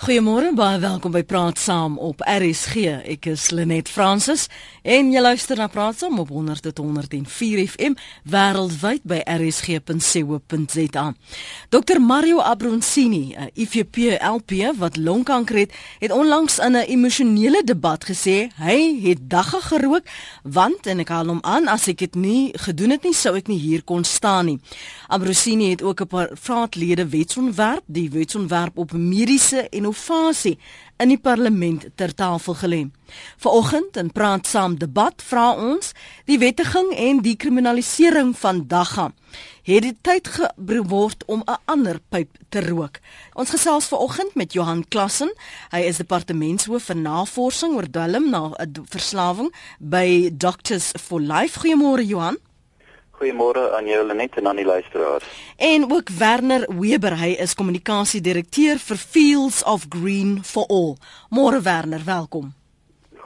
[0.00, 2.86] Goeiemôre, baie welkom by Praat Saam op RSG.
[3.12, 4.46] Ek is Lenet Fransis
[4.80, 7.98] en jy luister na Praat Saam op 100.104 FM
[8.32, 11.04] wêreldwyd by rsg.co.za.
[11.68, 18.48] Dr Mario Abronsini, 'n IFP-LP wat longkanker het, het onlangs in 'n emosionele debat gesê
[18.56, 20.08] hy het dagga gerook
[20.42, 23.48] want en ek haal hom aan as ek dit nie gedoen het nie sou ek
[23.48, 24.60] nie hier kon staan nie.
[25.08, 30.58] Abronsini het ook 'n paar vraatlede wetsontwerp, die wetsontwerp op mediese en innovasie
[31.00, 32.80] in die parlement ter tafel gelê.
[33.40, 35.94] Vanoggend in praat saam debat vra ons
[36.28, 39.10] die wettiging en die kriminalisering van dagga.
[39.64, 43.00] Het dit tyd geword om 'n ander pyp te rook?
[43.34, 45.32] Ons gesels vanoggend met Johan Klassen.
[45.70, 48.50] Hy is departementshoof vir navorsing oor dwelm na
[48.88, 51.58] verslawing by Doctors for Life.
[51.58, 52.36] Goeiemôre Johan.
[53.20, 55.24] Goeiemôre aan jou Lenet en aan die luisteraars.
[55.56, 60.96] En ook Werner Weber, hy is kommunikasiedirekteur vir Fields of Green for All.
[61.28, 62.54] Môre Werner, welkom.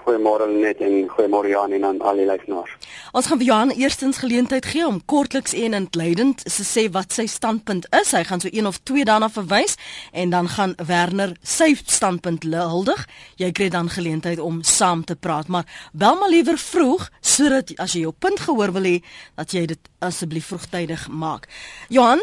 [0.05, 2.73] Goeiemôre net en goeiemôre Jan en aan al die luisteraars.
[3.17, 7.25] Ons gaan vir Johan eerstens geleentheid gee om kortliks en intleidend te sê wat sy
[7.31, 8.13] standpunt is.
[8.13, 9.79] Hy gaan so een of twee daarna verwys
[10.13, 13.07] en dan gaan Werner sy standpunt huldig.
[13.41, 17.97] Jy kry dan geleentheid om saam te praat, maar bel maar liewer vroeg sodat as
[17.97, 18.99] jy jou punt gehoor wil hê,
[19.41, 21.49] dat jy dit asseblief vroegtydig maak.
[21.89, 22.21] Johan,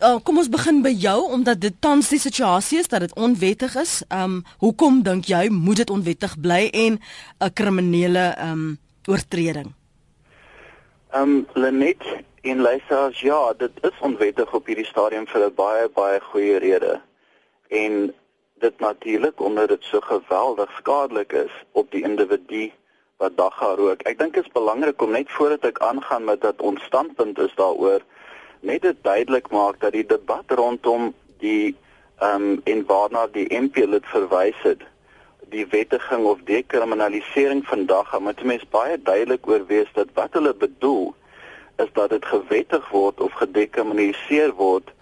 [0.00, 3.74] Uh, kom ons begin by jou omdat dit tans die situasie is dat dit onwettig
[3.76, 3.98] is.
[4.08, 9.74] Um hoekom dink jy moet dit onwettig bly en 'n kriminele um oortreding?
[11.12, 12.00] Um Lenet
[12.40, 17.00] in Lysas ja, dit is onwettig op hierdie stadium vir 'n baie baie goeie rede.
[17.68, 18.14] En
[18.58, 22.72] dit natuurlik omdat dit so geweldig skadelik is op die individu
[23.18, 24.02] wat dagga rook.
[24.02, 27.54] Ek dink dit is belangrik om net voordat ek aangaan met dat ons standpunt is
[27.54, 28.00] daaroor
[28.60, 31.76] net dit duidelik maak dat die debat rondom die
[32.20, 34.82] ehm um, en waarna die MP lid verwys het
[35.50, 41.14] die wettiging of dekriminalisering vandag met mense baie duidelik oor wees dat wat hulle bedoel
[41.76, 44.92] is dat dit gewettig word of gedekriminaliseer word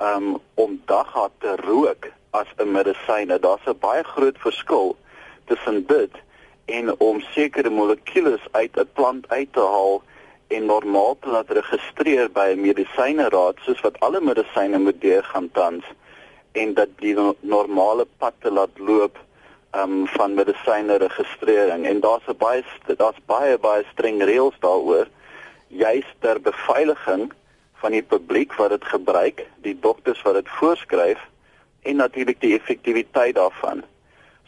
[0.00, 3.38] um, om dagga te rook as 'n medisyne.
[3.38, 4.96] Daar's 'n baie groot verskil
[5.44, 6.14] tussen dit
[6.64, 10.02] en om sekere molekules uit 'n plant uit te haal
[10.50, 15.84] en normaal te laat registreer by 'n medisyneraad soos wat alle medisyne moet deurgaan tans
[16.52, 19.18] en dat die no normale pad te laat loop
[19.82, 22.64] um van medisyne registrering en daar's 'n baie
[22.96, 25.06] daar's baie baie streng reëls daaroor
[25.68, 27.30] juis ter beveiliging
[27.80, 31.20] van die publiek wat dit gebruik, die dokters wat dit voorskryf
[31.82, 33.82] en natuurlik die effektiwiteit daarvan.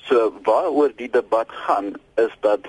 [0.09, 2.67] So waaroor die debat gaan is dat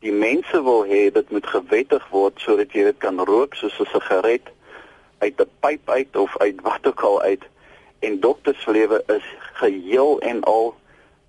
[0.00, 3.88] die mense wil hê dit moet gewettig word sodat jy dit kan rook soos 'n
[3.92, 4.46] sigaret
[5.20, 7.44] uit 'n pyp uit of uit wat ook al uit.
[7.98, 10.74] En dokterslewe is geheel en al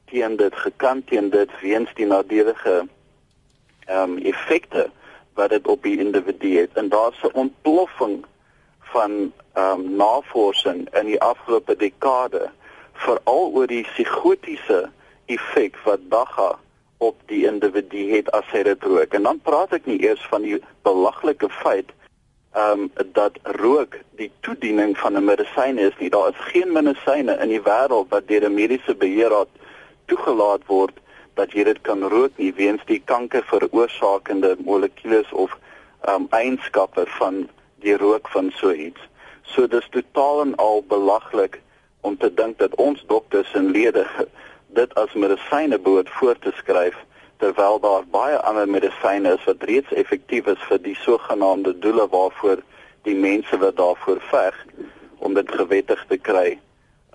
[0.06, 2.88] teen dit gekant teen dit weens die nadelige
[3.86, 4.90] ehm um, effekte
[5.34, 6.72] wat dit op die individu het.
[6.74, 8.26] En daar's 'n ontploffing
[8.80, 12.50] van ehm um, navorsing in die afgelope dekade
[12.94, 14.90] veral oor die psigotiese
[15.26, 16.60] effek wat dagga
[17.02, 19.14] op die individu het as hy dit rook.
[19.18, 21.90] En dan praat ek nie eers van die belaglike feit
[22.52, 26.10] ehm um, dat rook die toediening van 'n medisyn is nie.
[26.10, 29.48] Daar is geen medisyne in die wêreld wat deur 'n mediese beheerraad
[30.06, 31.00] toegelaat word
[31.34, 35.58] dat jy dit kan rook nie weens die kanker veroorsakende molekules of
[36.02, 39.02] ehm um, eienskappe van die rook van so iets.
[39.42, 41.62] So dis totaal en al belaglik
[42.02, 44.06] om te dink dat ons dokters en lede
[44.74, 46.98] dit as medisyne behoort voor te skryf
[47.38, 52.62] terwyl daar baie ander medisyne is wat reeds effektief is vir die sogenaamde doele waarvoor
[53.08, 54.66] die mense wat daarvoor veg
[55.18, 56.60] om dit gewettig te kry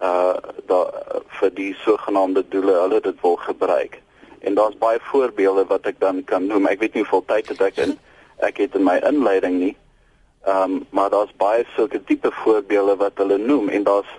[0.02, 0.34] uh
[0.66, 0.90] daar
[1.38, 4.00] vir die sogenaamde doele hulle dit wil gebruik.
[4.40, 6.66] En daar's baie voorbeelde wat ek dan kan noem.
[6.66, 7.94] Ek weet nie hoeveel tyd het ek in
[8.44, 9.76] ek het in my inleiding nie.
[10.44, 14.10] Ehm um, maar daar's baie sulke tipe voorbeelde wat hulle noem en daar's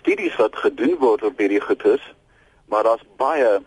[0.00, 2.02] studies wat gedoen word op hierdie goedes
[2.70, 3.60] maar daar's baie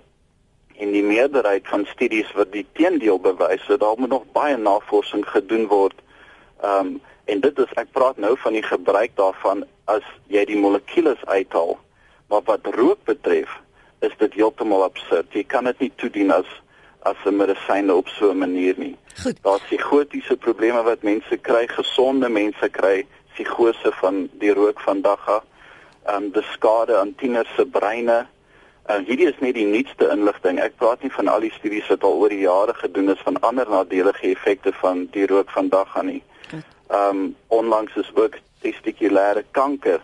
[0.78, 5.26] en die meerderheid van studies wat die teendeel bewys dat daar moet nog baie navorsing
[5.28, 6.00] gedoen word.
[6.62, 10.58] Ehm um, en dit is ek praat nou van die gebruik daarvan as jy die
[10.60, 11.78] molekules uithaal.
[12.28, 13.54] Maar wat rook betref,
[14.04, 15.32] is dit heeltemal absurd.
[15.32, 16.50] Jy kan dit nie toedien as
[17.08, 18.98] as 'n medisyne op so 'n manier nie.
[19.42, 25.44] Daar's psigotiese probleme wat mense kry, gesonde mense kry psigose van die rook van dagga.
[26.06, 28.28] Ehm um, die skade aan tieners se breine
[28.90, 30.60] uh, hierdie is net die nuutste inligting.
[30.60, 33.40] Ek praat nie van al die studies wat al oor die jare gedoen is van
[33.40, 36.24] ander nadelige effekte van die rook van dag aan nie.
[36.52, 40.02] Ehm um, onlangs is ook testikulêre kanker.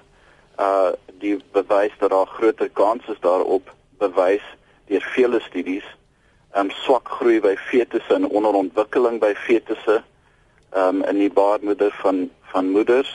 [0.60, 4.46] Uh die bewys dat daar groter kans is daarop bewys
[4.88, 5.84] deur vele studies.
[6.56, 10.00] Um swak groei by fetusse en onderontwikkeling by fetusse.
[10.72, 13.12] Um in die baarmoeder van van moeders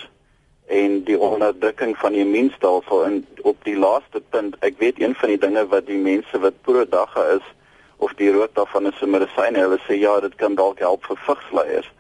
[0.67, 5.29] en die onderdrukking van die immuunstelsel en op die laaste punt ek weet een van
[5.29, 7.51] die dinge wat die mense wat pro-dagga is
[7.97, 11.17] of die rook daarvan is 'n medisyne hulle sê ja dit kan dalk help vir
[11.27, 11.91] vigsleiers.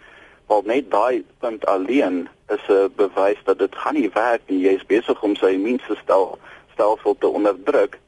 [0.48, 4.60] Maar net daai punt alleen is 'n bewys dat dit gaan nie werk nie.
[4.60, 6.38] Jy is besig om sy immuunstelsel
[6.72, 7.98] stelsel te onderdruk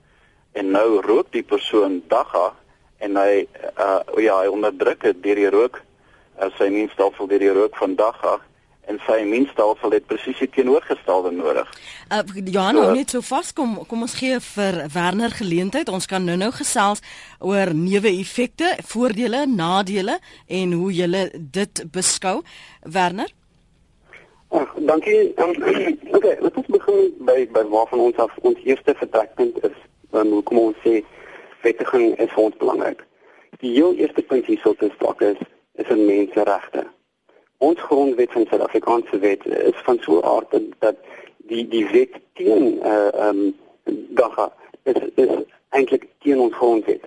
[0.53, 2.53] en nou rook die persoon dagga
[2.99, 3.47] en hy
[3.79, 5.83] uh ja hy onderdruk dit deur die rook
[6.41, 8.41] uh, sy immuunstelsel deur die rook van dagga
[8.87, 11.71] en sy immuunstelsel het presies die teenoorgestelde nodig.
[12.13, 15.91] Uh, Johan, so, net so vas kom kom ons gee vir Werner geleentheid.
[15.91, 17.03] Ons kan nou-nou gesels
[17.41, 22.41] oor neeweffekte, voordele, nadele en hoe jy dit beskou.
[22.83, 23.33] Werner?
[24.55, 25.35] Ag, dankie.
[25.43, 25.55] Um,
[26.17, 29.79] okay, let ons begin by by waarvan ons af ons eerste vertrekpunt is.
[30.15, 31.01] Dan um, kom ons sê
[31.67, 33.03] wetgewing is vir ons belangrik.
[33.63, 35.43] Die heel eerste punt hier sou te sprake is
[35.77, 36.87] is 'n menseregte
[37.59, 40.97] ons grondwet van Suid-Afrikaanse wet is van so 'n aard dat,
[41.47, 43.57] die die wet teen eh uh, ehm um,
[44.09, 45.31] dagga is is
[45.69, 47.05] eintlik teen ons grondwet.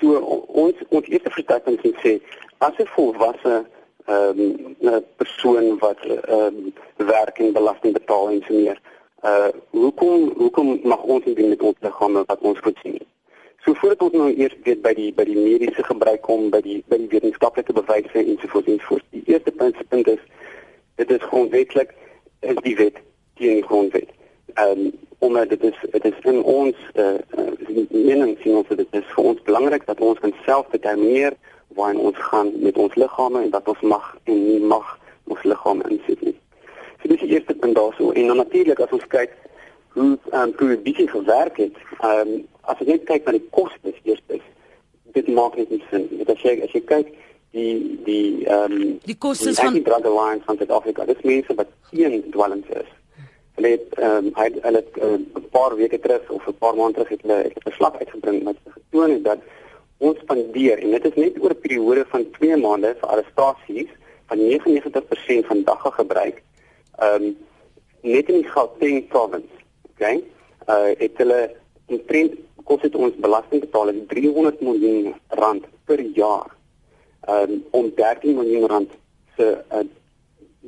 [0.00, 2.12] So ons ons eerste verstaaning sê sê
[2.58, 3.64] as 'n volwasse
[4.06, 8.80] ehm um, 'n persoon wat ehm um, werk en belasting betaal en so meer.
[9.22, 13.06] Uh hoekom hoekom mag ons nie met ons liggame wat ons voorsien nie?
[13.64, 16.78] So voordat ons nou eers weet by die by die mediese gebruik kom by die
[16.88, 19.08] by die wetenskaplike bewyse ensovoorts ensovoorts.
[19.12, 20.22] Die eerste punt is
[20.96, 21.92] dit is grondwetlik
[22.40, 22.96] is die wet
[23.36, 24.08] teen die grondwet.
[24.54, 28.96] Ehm um, omdat dit is dit is in ons eh uh, mening sien ons dit
[29.00, 31.36] is vir ons belangrik dat ons kan self determineer
[31.76, 35.84] waar ons gaan met ons liggame en dat ons mag en nie mag ons liggame
[35.88, 36.36] insit nie.
[37.02, 39.36] So dis die eerste punt daarso en dan natuurlik as ons kyk
[39.98, 41.76] hoe ehm um, prohibisie gewerk het.
[42.00, 44.46] Ehm um, as jy net kyk na die kostes eers is,
[45.16, 46.06] dit maak net nie sin.
[46.20, 47.12] Dit as jy as jy kyk
[47.56, 47.74] die
[48.06, 52.20] die ehm um, die kostes van die drug alliance van Suid-Afrika, dit mense wat teen
[52.30, 52.90] dwelms is.
[53.58, 56.76] Hulle het ehm um, hy hulle het 'n uh, paar weke terug of 'n paar
[56.76, 59.40] maande terug het hulle 'n verslag uitgebring wat getoon het dat
[59.98, 63.90] ons spandeer en dit is net oor 'n periode van 2 maande vir arrestasies
[64.26, 66.42] van 99% van dagga gebruik.
[66.98, 67.36] Ehm um,
[68.02, 69.56] net in die Gauteng province
[69.90, 70.22] okay?
[70.68, 71.50] Uh het hulle
[71.86, 72.34] omtrent
[72.64, 76.50] kos dit ons belasting betaal is 300 miljoen rand per jaar.
[77.28, 78.90] Um om 13 miljoen rand
[79.36, 79.86] se uh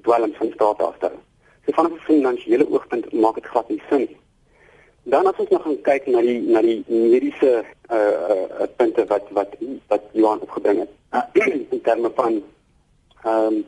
[0.03, 1.21] dwelms van staat af te hou.
[1.67, 4.17] So van 'n finansiële oogpunt maak dit glad nie sin nie.
[5.03, 9.25] Dan as ons nou gaan kyk na die na die mediese uh uh punte wat
[9.31, 9.57] wat
[9.89, 11.23] wat Johan opgebring het uh,
[11.75, 12.43] in terme van
[13.23, 13.65] ehm um,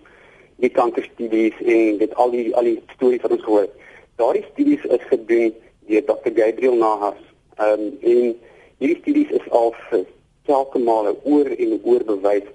[0.56, 3.75] die kankerstudies en dit al die al die stories wat ons gehoor het.
[4.17, 5.55] Daardie studies is gedoen
[5.87, 6.31] deur Dr.
[6.35, 7.19] Gabriel Nahas.
[7.56, 8.37] Ehm um, en
[8.79, 10.05] hierdie studies is al vir
[10.47, 12.49] telke male oor en oor bewys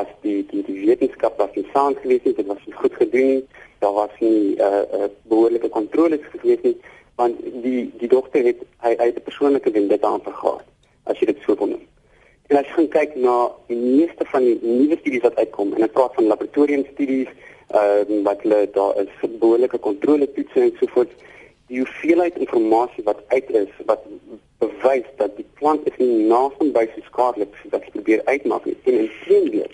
[0.00, 3.28] as die die, die wetenskap was nie saam gewees nie, dit was nie goed gedoen
[3.32, 3.42] nie.
[3.84, 6.76] Daar was nie eh uh, uh, behoorlike kontroles gewees nie,
[7.20, 10.64] want die die dokter het hy, hy het 'n persoonlike vendetta aangegaan
[11.04, 11.84] as jy dit so kon noem.
[12.48, 13.36] En as jy gaan kyk na
[13.68, 18.22] die meeste van die nuwe studies wat uitkom en ek praat van laboratoriumstudies ehm uh,
[18.24, 21.12] wat hulle daar is behoorlike kontrole toetse en so voort
[21.66, 24.02] die hoeveelheid inligting wat uit is wat
[24.58, 28.76] bewys dat die plant is nie naasby so skadelik as wat probeer uitmaak nie.
[28.84, 29.72] En inteendeel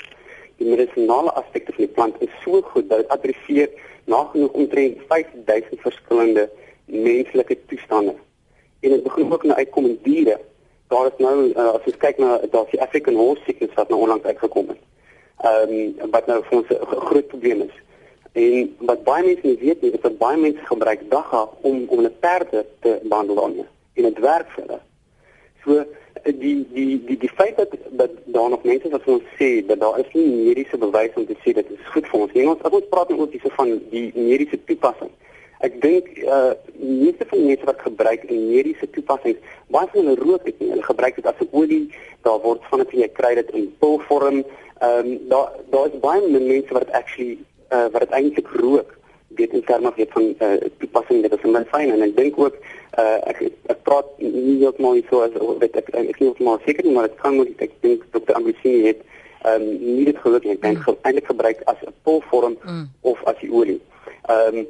[0.58, 3.68] die medisinale aspekte van die plant is so goed dat dit adresseer
[4.10, 6.48] nagenoeg omtrent 5000 verskillende
[6.86, 8.14] menslike toestande.
[8.80, 10.40] En dit begin ook nou uitkom in diere.
[10.88, 14.00] Daar is nou uh, as jy kyk na daar's die African horse sickness wat nou
[14.02, 14.82] onlangs uitgekom het.
[15.42, 17.76] Ehm um, wat nou vir ons 'n groot probleem is.
[18.32, 22.02] En wat baie mense nie weet nie, is dat baie mense gebruik dagga om om
[22.02, 24.80] 'n perde te behandel daarmee en dit werk vir hulle.
[25.64, 25.84] So
[26.24, 29.98] die die die die feit dat dat daar nog mense wat ons sê dat daar
[29.98, 32.46] is nie mediese bewys om te sê dit is goed vir ons nie.
[32.46, 35.12] Ons as ons praat oor dis van die mediese toepassing.
[35.62, 40.18] Ek dink uh meeste van die mense wat gebruik in mediese toepassings, baie van hulle
[40.20, 40.72] rook dit nie.
[40.74, 41.86] Hulle gebruik dit as 'n olie.
[42.22, 44.44] Daar word van dit jy kry dit in pilvorm
[44.82, 49.52] Ehm um, daar daar is baie mense wat actually uh, wat dit eintlik rook weet
[49.52, 52.56] in terme van van uh, toepassing dit is baie fyn en ek dink ook
[52.98, 56.94] uh, ek ek praat nie maar so as weet ek ek nie maar seker nie
[56.94, 58.34] maar dit kan moet ek dink Dr.
[58.34, 59.02] Ambusini het
[59.42, 60.98] ehm um, nie dit gelukkig ek dink mm.
[61.02, 62.86] eintlik gebruik as 'n pulvorm mm.
[63.00, 63.80] of as die olie.
[64.28, 64.66] Ehm um,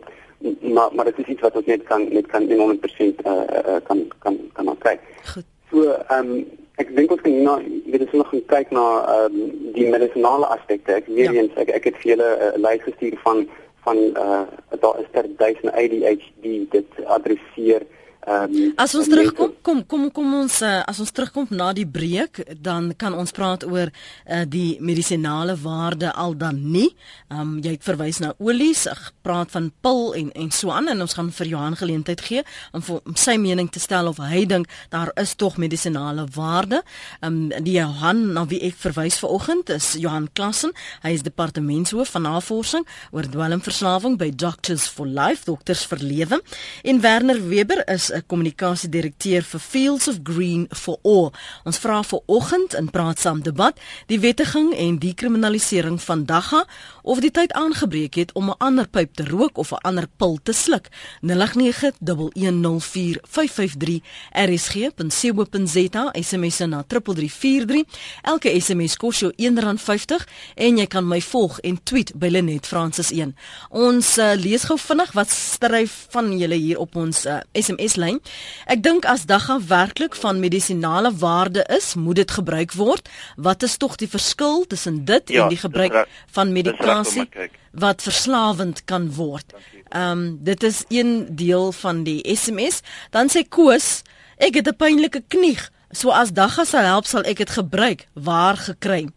[0.74, 3.80] maar maar dit is iets wat ons net kan net kan in 100% uh, uh,
[3.84, 4.98] kan kan kan kry.
[5.34, 5.44] Goed.
[5.70, 6.46] So ehm um,
[6.80, 10.46] ek dink ons kan na weet ons nog gaan kyk na ehm um, die medisinale
[10.46, 10.92] aspekte.
[10.92, 11.42] Ek weer ja.
[11.42, 13.48] eens ek ek het vir julle 'n uh, lys gestuur van
[13.84, 14.46] van uh
[14.80, 17.82] daar is ter duisend ADHD dit adresseer
[18.22, 22.38] Um, as ons terugkom, kom kom kom ons uh, as ons terugkom na die breek,
[22.62, 26.92] dan kan ons praat oor uh, die medisinale waarde al dan nie.
[27.34, 28.84] Um jy het verwys na olies,
[29.26, 32.84] praat van pil en en so aan en ons gaan vir Johan geleentheid gee om
[32.86, 36.84] vir om sy mening te stel of hy dink daar is tog medisinale waarde.
[37.26, 40.70] Um die Johan na wie ek verwys vanoggend is Johan Klassen.
[41.02, 46.42] Hy is departementshoof van navorsing oor dwelmverslawing by Doctors for Life, Dokters vir Lewe.
[46.86, 51.32] En Werner Weber is 'n kommunikasiedirekteur vir Fields of Green for All.
[51.64, 56.66] Ons vra vir oggend in praat saam debat die wettiging en die kriminalisering van dagga
[57.02, 60.38] of die tyd aangebreek het om 'n ander pyp te rook of 'n ander pil
[60.42, 60.88] te sluk.
[61.20, 64.00] 0891104553
[64.32, 67.84] rsg.co.za SMS na 3343.
[68.22, 73.10] Elke SMS kos jou R1.50 en jy kan my volg en tweet by Lenet Francis
[73.10, 73.36] 1.
[73.70, 78.20] Ons uh, lees gou vinnig wat stryf van julle hier op ons uh, SMS lyn.
[78.66, 83.08] Ek dink as dagga werklik van medisinale waarde is, moet dit gebruik word.
[83.36, 86.02] Wat is tog die verskil tussen dit ja, en die gebruik
[86.36, 87.28] van medikasie
[87.72, 89.54] wat verslawend kan word?
[89.92, 92.80] Ehm um, dit is een deel van die SMS.
[93.10, 94.02] Dan sê Koos,
[94.38, 95.58] ek het 'n pynlike knie.
[95.92, 98.06] So as dagga sal help, sal ek dit gebruik.
[98.16, 99.08] Waar gekry?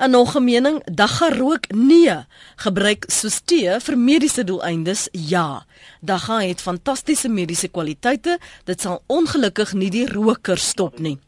[0.00, 2.16] 'n nog 'n mening, dagga rook nee,
[2.56, 5.66] gebruik soos tee vir mediese doeleindes ja.
[6.00, 11.18] Dagga het fantastiese mediese kwaliteite, dit sal ongelukkig nie die roker stop nie.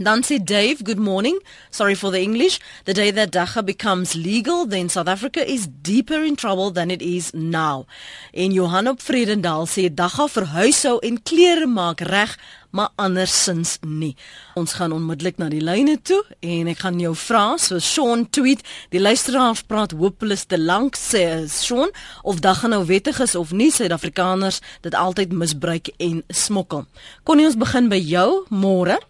[0.00, 1.42] Dan sê Dave, good morning.
[1.70, 2.58] Sorry for the English.
[2.84, 7.02] The day that Dagga becomes legal, then South Africa is deeper in trouble than it
[7.02, 7.84] is now.
[8.32, 12.32] En Johan op Vredendal sê Dagga vir huishou en klere maak reg,
[12.70, 14.16] maar andersins nie.
[14.54, 18.62] Ons gaan onmiddellik na die lyne toe en ek gaan jou vra, so Sean tweet,
[18.94, 21.90] die luisteraars praat hopeloos te lank sê Sean
[22.22, 26.86] of Dagga nou wettig is of nie, Suid-Afrikaners dit altyd misbruik en smokkel.
[27.24, 29.00] Kon nie ons begin by jou môre?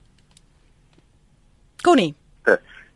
[1.84, 2.14] Connie.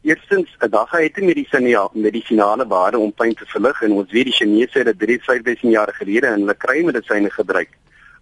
[0.04, 4.25] Eerstens, 'n dag het 'n medisinale medisinale waarde om pyn te verlig en ons weet
[4.25, 7.71] die Chinese het dit 3500 jaar gelede in hulle krymedisyne gebruik.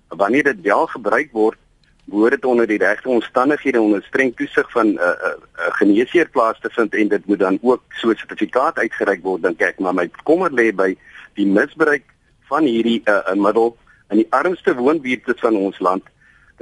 [0.09, 1.59] Wanneer dit wel gebruik word,
[2.04, 6.28] behoort dit onder die regte omstandighede onder streng toesig van 'n uh, uh, uh, geneesheer
[6.28, 9.78] plaas te vind en dit moet dan ook so 'n sertifikaat uitgereik word dink ek,
[9.78, 10.97] maar my kommer lê by
[11.35, 12.04] die misbruik
[12.49, 13.76] van hierdie 'n uh, middel
[14.11, 16.02] in die armste woonbuurte van ons land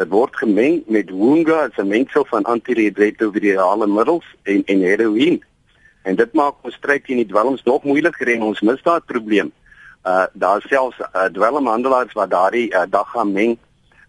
[0.00, 5.40] Dit word gemeng met hoonga, 'n mengsel van antiretrovirale middels en en heroïne.
[6.02, 9.52] En dit maak ons stryd teen die dwelms nog moeiliker en ons misdaadprobleem.
[10.06, 13.58] Uh daar selfs uh, dwelmhandelaars wat daardie uh, dag gaan meng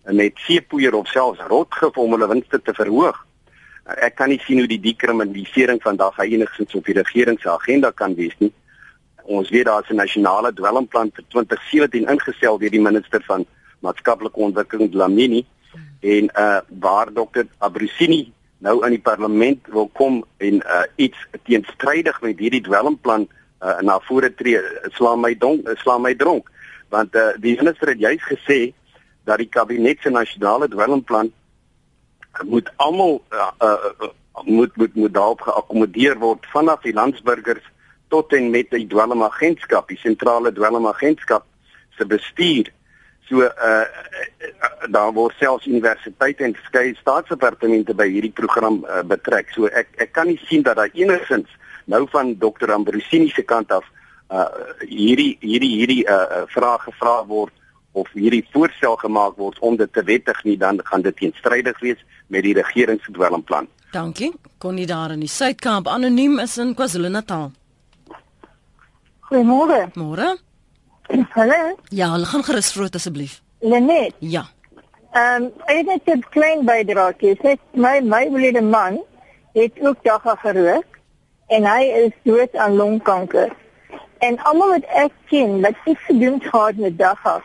[0.03, 3.17] met seepoeier of selfs rotgif om hulle winste te verhoog.
[3.85, 7.49] Uh, ek kan nie sien hoe die dekriminalisering van dag enigsins op die regering se
[7.49, 8.53] agenda kan wees nie.
[9.23, 13.45] Ons weet daar's 'n nasionale dwelmplan vir 2017 ingestel deur die minister van
[13.79, 15.45] maatskaplike ontwikkeling Dlamini
[16.01, 22.21] en uh waar dokter Abrusini nou aan die parlement wil kom en uh iets teenstrydig
[22.21, 23.27] met hierdie dwelmplan
[23.61, 24.61] uh na vore tree
[24.97, 26.49] slaan my donk slaan my dronk
[26.89, 28.59] want uh die minister het juis gesê
[29.23, 31.31] dat die kabinet se nasionale dwelmplan
[32.47, 34.09] moet almal uh, uh
[34.43, 37.63] moet moet moet daarop geakkommodeer word vanaf die landsburgers
[38.07, 41.45] tot en met die dwelmagentskap die sentrale dwelmagentskap
[41.97, 42.71] se bestuur
[43.31, 49.53] So uh, uh daar word selfs universiteite en verskeie staatsdepartemente by hierdie program uh, betrek.
[49.55, 51.47] So ek ek kan nie sien dat daar enigsins
[51.87, 52.73] nou van Dr.
[52.75, 53.87] Ambrosini se kant af
[54.35, 54.49] uh
[54.83, 57.55] hierdie hierdie hierdie uh vraag gevra word
[57.91, 62.05] of hierdie voorstel gemaak word om dit te wettig nie dan gaan dit teenstrydig wees
[62.27, 63.67] met die regering se dwelmplan.
[63.91, 64.31] Dankie.
[64.57, 67.51] Kon nie daar in die Suidkamp anoniem is in KwaZulu-Natal.
[69.27, 69.89] Goeiemôre.
[69.95, 70.37] Môre.
[71.35, 71.75] Hallo.
[71.89, 73.41] Ja, hulle gaan gerus vroeg asseblief.
[73.59, 74.15] Lenet.
[74.19, 74.45] Ja.
[75.11, 77.35] Ehm um, ek het net 'n klein bydrae.
[77.43, 79.01] Sê my my wlede man
[79.53, 80.99] het ook dagga gerook
[81.47, 83.51] en hy is dood aan longkanker.
[84.19, 87.41] En almal wat ek ken wat iets gedoen het met dagga,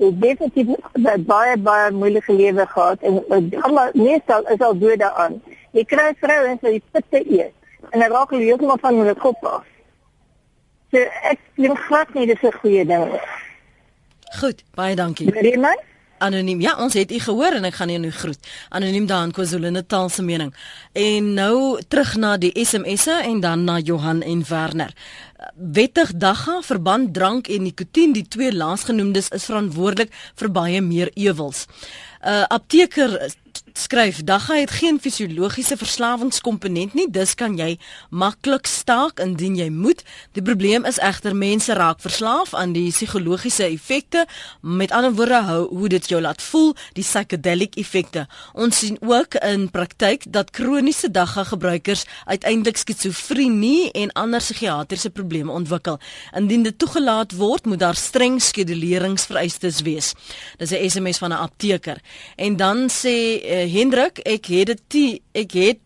[0.00, 0.66] het definitief
[1.04, 3.20] baie baie baie moeilike lewe gehad en
[3.62, 5.40] almal meestal is al dood daaraan.
[5.76, 7.52] Jy kry vrouens wat die pitte eet
[7.90, 9.66] en hulle raak heeltemal van hulle kop af.
[10.90, 13.20] So ek dink glad nie dis 'n goeie ding nie.
[14.40, 15.30] Goed, baie dankie.
[15.30, 15.78] Riemann?
[16.20, 16.60] Anoniem.
[16.60, 18.48] Ja, ons het u gehoor en ek gaan nou groet.
[18.68, 20.52] Anoniem daar in KwaZulu-Natal se mening.
[20.92, 24.92] En nou terug na die SMS'e en dan na Johan en Werner.
[25.56, 31.66] Wettig dagga verband drank en nikotien, die twee laasgenoemdes is verantwoordelik vir baie meer ewels.
[32.20, 33.32] 'n uh, Apteker
[33.78, 37.78] skryf dagga het geen fisiologiese verslawingskomponent nie dus kan jy
[38.10, 40.02] maklik staak indien jy moet.
[40.32, 44.26] Die probleem is egter mense raak verslaaf aan die psigologiese effekte.
[44.60, 48.26] Met ander woorde hou hoe dit jou laat voel die psychedelic effekte.
[48.52, 55.52] Ons sien ook in praktyk dat kroniese dagga gebruikers uiteindelik skizofrenie en ander psigiatriese probleme
[55.52, 55.98] ontwikkel.
[56.36, 60.14] Indien dit toegelaat word moet daar streng skeduleringsvereistes wees.
[60.58, 61.98] Dis 'n SMS van 'n apteker.
[62.36, 65.78] En dan sê uh, Hendrik, ek het dit ek het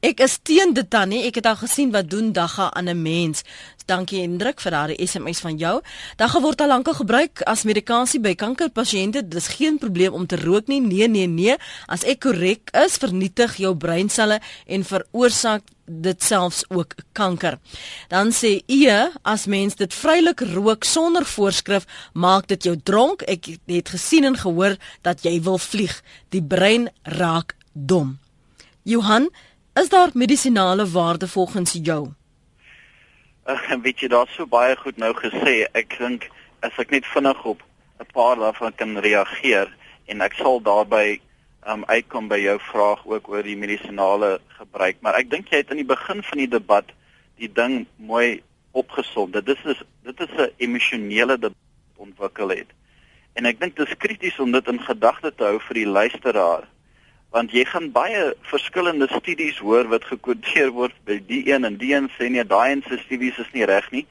[0.00, 1.26] ek is teen dit tannie.
[1.28, 3.44] Ek het al gesien wat doen dagga aan 'n mens.
[3.86, 5.80] Dankie Hendrik vir daardie SMS van jou.
[6.16, 9.28] Dagga word al lankal gebruik as medikasie by kankerpasiënte.
[9.28, 10.80] Dis geen probleem om te rook nie.
[10.80, 11.56] Nee, nee, nee.
[11.86, 17.58] As ek korrek is, vernietig jou breinselle en veroorsaak dit selfs ook kanker.
[18.08, 23.22] Dan sê e as mens dit vrylik rook sonder voorskrif, maak dit jou dronk.
[23.22, 26.02] Ek het gesien en gehoor dat jy wil vlieg.
[26.28, 28.18] Die brein raak dom.
[28.82, 29.30] Johan,
[29.74, 32.12] is daar medisinale waarde volgens jou?
[33.44, 35.66] Ag, weet jy daar's so baie goed nou gesê.
[35.74, 36.30] Ek dink
[36.62, 37.62] as ek net vinnig op
[38.00, 39.68] 'n paar daarvan kan reageer
[40.06, 41.20] en ek sal daarbey
[41.66, 45.72] um, uitkom by jou vraag ook oor die medisinale gebruik, maar ek dink jy het
[45.74, 46.92] in die begin van die debat
[47.40, 48.42] die ding mooi
[48.76, 49.32] opgesom.
[49.32, 51.56] Dit is dit is 'n emosionele debat
[51.96, 52.70] ontwikkel het.
[53.34, 56.64] En ek dink dit is krities om dit in gedagte te hou vir die luisteraar,
[57.30, 61.94] want jy gaan baie verskillende studies hoor wat gekwoteer word by die een en die
[61.94, 64.06] een sê nee, daai en se studies is nie reg nie.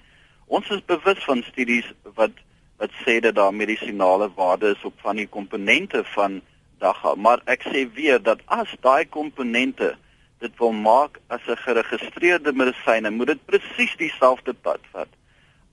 [0.47, 2.31] Ons is bewus van studies wat
[2.79, 6.39] wat sê dat daar medisinale waarde is op van die komponente van
[6.79, 9.95] dagga, maar ek sê weer dat as daai komponente
[10.39, 15.09] dit wil maak as 'n geregistreerde medisyne, moet dit presies dieselfde pad vat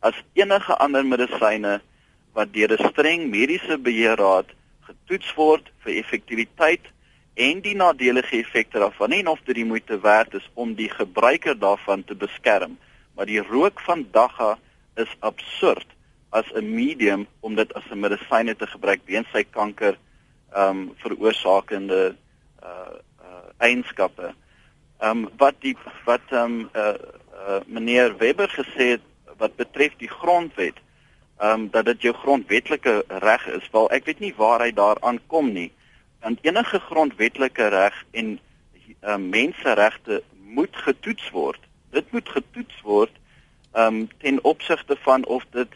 [0.01, 1.81] as enige ander medisyne
[2.37, 4.49] wat deur 'n streng mediese beheerraad
[4.89, 6.85] getoets word vir effektiwiteit
[7.35, 11.59] en die nadelige effekte daarvan en of dit die moeite werd is om die gebruiker
[11.59, 12.79] daarvan te beskerm.
[13.15, 14.59] Maar die rook van dagga
[14.97, 15.87] is absurd
[16.31, 19.97] as 'n medium om dit as 'n medisyne te gebruik weens sy kanker
[20.57, 22.17] ehm um, veroorsakende
[22.63, 22.97] uh
[23.27, 24.33] uh eienskappe.
[24.99, 26.95] Ehm um, wat die wat ehm um, uh,
[27.47, 29.05] uh meneer Webber gesê het
[29.37, 30.79] wat betref die grondwet,
[31.39, 33.69] ehm um, dat dit jou grondwetlike reg is.
[33.73, 35.73] Wel ek weet nie waar hy daaraan kom nie.
[36.25, 38.39] Want enige grondwetlike reg en
[39.01, 40.23] ehm uh, menseregte
[40.57, 41.61] moet getoets word.
[41.91, 43.13] Dit moet getoets word
[43.73, 45.69] ehm um, ten opsigte van of dit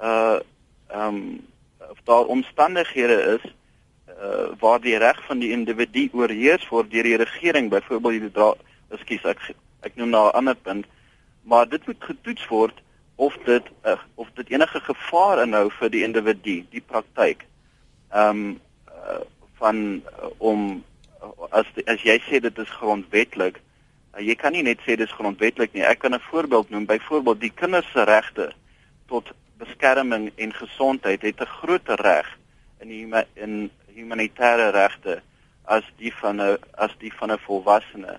[0.00, 0.38] uh
[0.86, 1.46] ehm um,
[1.90, 3.50] of daar omstandighede is
[4.20, 8.52] uh, waar die reg van die individu oorheers word deur die regering byvoorbeeld die dra
[8.90, 9.40] ekskuus ek
[9.82, 10.86] ek noem nou 'n ander punt
[11.42, 12.82] maar dit moet getoets word
[13.16, 17.46] of dit uh, of dit enige gevaar inhou vir die individu die praktyk
[18.12, 19.20] ehm um, uh,
[19.58, 20.02] van
[20.38, 20.82] om
[21.50, 23.70] as as jy sê dit is grondwetlik uh,
[24.20, 25.84] jy kan nie net sê dit is grondwetlik nie.
[25.84, 28.52] Ek kan 'n voorbeeld noem byvoorbeeld die kinders se regte
[29.06, 32.38] tot beskerming en gesondheid het 'n groot reg
[32.80, 35.20] in die, in humanitêre regte
[35.64, 38.18] as die van 'n as die van 'n volwassene.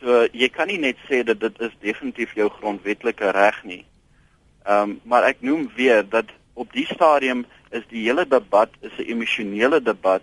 [0.00, 3.84] So jy kan nie net sê dat dit is definitief jou grondwetlike reg nie.
[4.64, 8.92] Ehm um, maar ek noem weer dat op die stadium is die hele debat is
[8.98, 10.22] 'n emosionele debat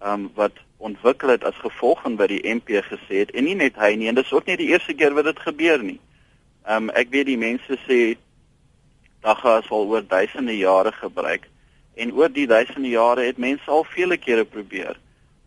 [0.00, 3.54] ehm um, wat ontwikkel het as gevolg van wat die MP gesê het en nie
[3.54, 6.00] net hy nie en dis ook nie die eerste keer wat dit gebeur nie.
[6.66, 8.16] Ehm um, ek weet die mense sê
[9.20, 11.48] dagga is al oor duisende jare gebruik.
[11.94, 14.98] En oor die duisende jare het mense al vele kere probeer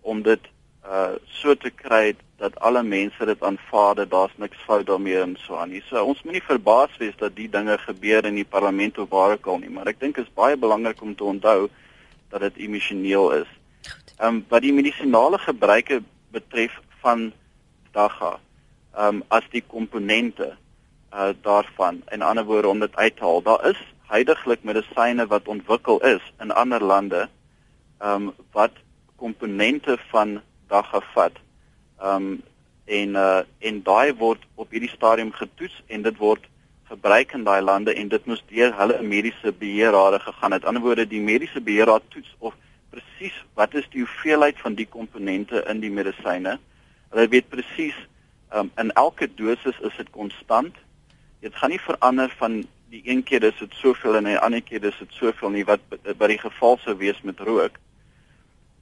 [0.01, 0.51] om dit
[0.85, 5.35] uh so te kry dat alle mense dit aanvaar dat daar's niks fout daarmee en
[5.39, 5.73] so aan.
[5.89, 9.47] So ons moenie verbaas wees dat die dinge gebeur in die parlement of waar ook
[9.47, 11.69] al nie, maar ek dink is baie belangrik om te onthou
[12.29, 13.49] dat dit emosioneel is.
[14.17, 17.31] Ehm um, wat die medisinale gebruike betref van
[17.91, 18.35] dagga,
[18.93, 20.53] ehm um, as die komponente
[21.13, 25.47] uh daarvan, in ander woorde om dit uit te haal, daar is heidaglik medisyne wat
[25.47, 27.27] ontwikkel is in ander lande
[27.99, 28.71] ehm um, wat
[29.15, 31.39] komponente van dagga vat.
[31.99, 32.41] Ehm um,
[32.85, 36.43] en uh en daai word op hierdie stadium getoets en dit word
[36.89, 40.65] gebruik in daai lande en dit moes deur hulle mediese beheerrade gegaan het.
[40.65, 42.53] Aan die ander woorde die mediese beheerraad toets of
[42.89, 46.59] presies wat is die hoeveelheid van die komponente in die medisyne.
[47.09, 47.97] Hulle weet presies
[48.51, 50.75] ehm um, in elke dosis is dit konstant.
[51.39, 52.65] Dit gaan nie verander van
[52.95, 55.83] die een keer is dit soveel en die ander keer is dit soveel nie wat
[55.91, 57.79] by die geval sou wees met rook.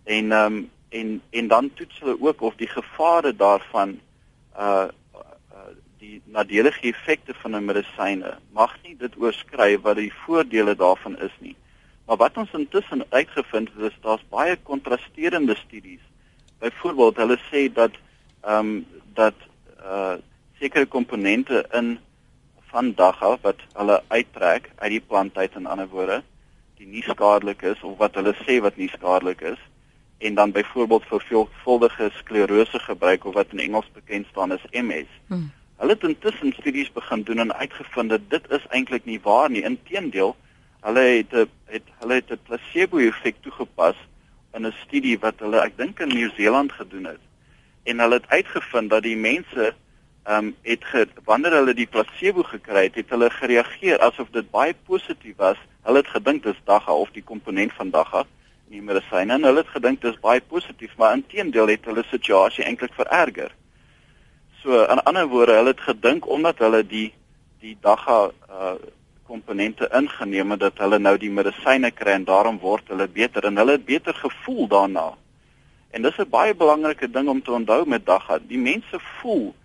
[0.05, 3.95] En ehm um, en en dan toets hulle ook of die gevare daarvan
[4.57, 5.71] uh, uh
[6.03, 11.35] die nadelige effekte van 'n medisyne mag nie dit oorskry wat die voordele daarvan is
[11.39, 11.55] nie.
[12.05, 16.05] Maar wat ons intussen uitgevind het is daar's baie kontrasterende studies
[16.59, 17.97] byvoorbeeld hulle sê dat
[18.41, 19.35] ehm um, dat
[19.81, 20.15] uh
[20.59, 21.99] sekere komponente in
[22.73, 26.23] van dagga wat hulle uittrek uit die plant uit in ander woorde
[26.83, 29.61] die nie skadelik is of wat hulle sê wat nie skadelik is
[30.27, 35.09] en dan byvoorbeeld vir veelvuldige sklerose gebruik of wat in Engels bekend staan as MS.
[35.27, 35.51] Hmm.
[35.81, 39.63] Hulle het intussen studies begin doen en uitgevind dat dit is eintlik nie waar nie.
[39.67, 40.35] Inteendeel,
[40.87, 41.35] hulle het
[41.75, 43.99] het hulle het 'n placebo-effek toegepas
[44.53, 47.23] in 'n studie wat hulle ek dink in Nieu-Seeland gedoen het.
[47.83, 49.73] En hulle het uitgevind dat die mense
[50.23, 54.51] ehm um, het ge, wanneer hulle die placebo gekry het, het hulle gereageer asof dit
[54.51, 55.57] baie positief was.
[55.83, 58.23] Hulle het gedink dis dagga of die komponent van dagga
[58.73, 62.93] nie medisyne en hulle het gedink dis baie positief, maar inteendeel het hulle situasie eintlik
[62.97, 63.51] vererger.
[64.61, 67.09] So in ander woorde, hulle het gedink omdat hulle die
[67.63, 68.75] die dagga uh
[69.23, 73.55] komponente ingeneem het dat hulle nou die medisyne kry en daarom word hulle beter en
[73.57, 75.05] hulle het beter gevoel daarna.
[75.95, 78.39] En dis 'n baie belangrike ding om te onthou met dagga.
[78.39, 79.55] Die mense voel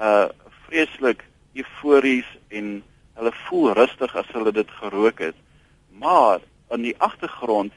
[0.00, 0.28] uh
[0.66, 1.24] vreeslik
[1.58, 2.82] eufories en
[3.18, 5.34] hulle voel rustig as hulle dit gerook het.
[5.90, 6.38] Maar
[6.70, 7.72] in die agtergrond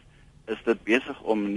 [0.45, 1.53] is dit besig om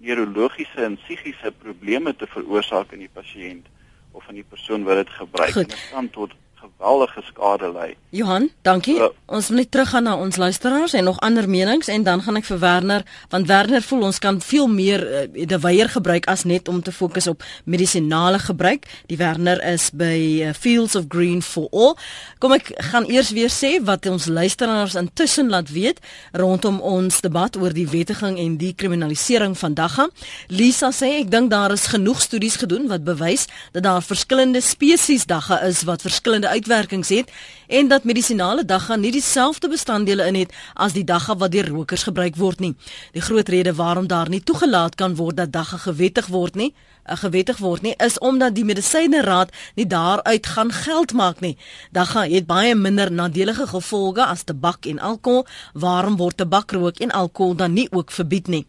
[0.00, 3.68] neurologiese en psigiese probleme te veroorsaak in die pasiënt
[4.12, 5.62] of in die persoon wat dit gebruik Goed.
[5.62, 7.96] en dit kan tot geweldige skade lei.
[8.10, 8.96] Johan, dankie.
[9.00, 12.36] Uh, ons wil net teruggaan na ons luisteraars en nog ander menings en dan gaan
[12.36, 16.44] ek vir Werner want Werner voel ons kan veel meer uh, die weier gebruik as
[16.44, 18.84] net om te fokus op medisinale gebruik.
[19.08, 21.96] Die Werner is by uh, Fields of Green for All.
[22.38, 26.02] Kom ek gaan eers weer sê wat ons luisteraars intussen laat weet
[26.36, 30.08] rondom ons debat oor die wettiging en die kriminalisering van dagga.
[30.52, 35.24] Lisa sê ek dink daar is genoeg studies gedoen wat bewys dat daar verskillende spesies
[35.26, 37.32] dagga is wat verskillende uitwerkings het
[37.66, 42.04] en dat medisinale dagga nie dieselfde bestanddele in het as die dagga wat deur rokers
[42.08, 42.74] gebruik word nie.
[43.12, 46.72] Die groot rede waarom daar nie toegelaat kan word dat dagga gewettig word nie,
[47.04, 51.56] gewettig word nie, is omdat die medisyneraad nie daaruit gaan geld maak nie.
[51.90, 55.46] Dagga het baie minder nadelige gevolge as tabak en alkohol.
[55.72, 58.66] Waarom word tabakrook en alkohol dan nie ook verbied nie?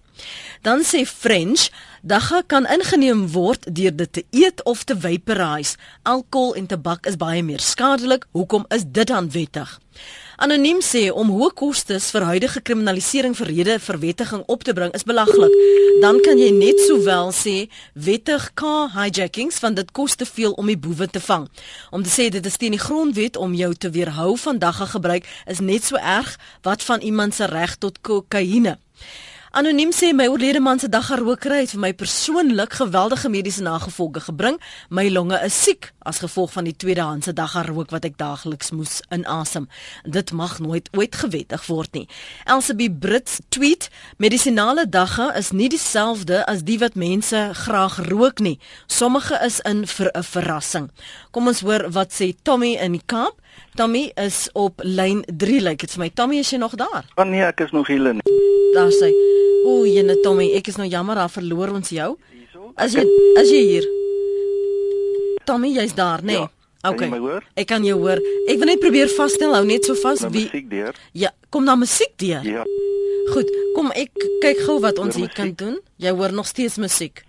[0.61, 1.69] Dan sê French,
[2.01, 5.77] dagga kan ingeneem word deur dit te eet of te vaporize.
[6.03, 8.27] Alkohol en tabak is baie meer skadelik.
[8.31, 9.79] Hoekom is dit dan wettig?
[10.43, 14.91] Anoniem sê om hoë kostes vir huidige kriminalisering vir rede vir wettiging op te bring
[14.97, 15.53] is belaglik.
[16.03, 20.67] Dan kan jy net sowel sê wettig car hijackings want dit kos te veel om
[20.67, 21.47] die boewe te vang.
[21.95, 25.31] Om te sê dit is teen die grondwet om jou te weerhou van dagga gebruik
[25.47, 26.35] is net so erg
[26.67, 28.75] wat van iemand se reg tot kokaine.
[29.53, 34.55] Anoniem sê my oorlede man se daggarokery het vir my persoonlik geweldige mediese nagevolge gebring.
[34.89, 39.67] My longe is siek as gevolg van die tweedehandse daggarook wat ek daagliks moes inasem.
[40.09, 42.07] Dit mag nooit ooit gewettig word nie.
[42.49, 48.57] Elsabie Brits tweet: Medisinale dagga is nie dieselfde as die wat mense graag rook nie.
[48.87, 50.89] Sommige is in vir 'n verrassing.
[51.29, 53.37] Kom ons hoor wat sê Tommy in die Kaap.
[53.75, 56.09] Tommy is op lyn 3 lyk dit vir my.
[56.13, 57.07] Tommy, is jy nog daar?
[57.17, 58.21] Oh nee, ek is nog hier.
[58.73, 59.09] Daar sê
[59.63, 62.11] Ooh, jene Tommy, ek is nou jammer, daar verloor ons jou.
[62.75, 63.05] As jy
[63.39, 63.87] as jy hier.
[65.47, 66.35] Tommy, jy's daar, nê?
[66.35, 66.43] Nee?
[66.43, 66.51] Ja.
[66.83, 67.07] Okay.
[67.55, 68.19] Ek kan jou hoor.
[68.51, 70.97] Ek wil net probeer vasstel, hou net so vas wie musiek deur.
[71.15, 72.43] Ja, kom dan musiek deur.
[72.43, 72.65] Ja.
[73.31, 74.11] Goed, kom ek
[74.43, 75.77] kyk gou wat ons hier kan doen.
[76.03, 77.23] Jy hoor nog steeds musiek.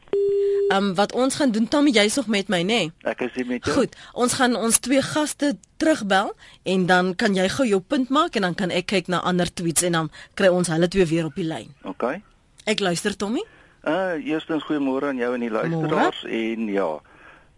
[0.68, 2.64] Ehm um, wat ons gaan doen, Tommy, jy's nog met my, nê?
[2.64, 2.92] Nee?
[3.02, 3.76] Ek is hier met jou.
[3.76, 8.36] Goed, ons gaan ons twee gaste terugbel en dan kan jy gou jou punt maak
[8.36, 11.28] en dan kan ek kyk na ander tweets en dan kry ons hulle twee weer
[11.28, 11.68] op die lyn.
[11.82, 12.06] OK.
[12.64, 13.44] Ek luister, Tommy.
[13.84, 16.88] Uh, eerstens goeiemôre aan jou en die luisteraars en ja,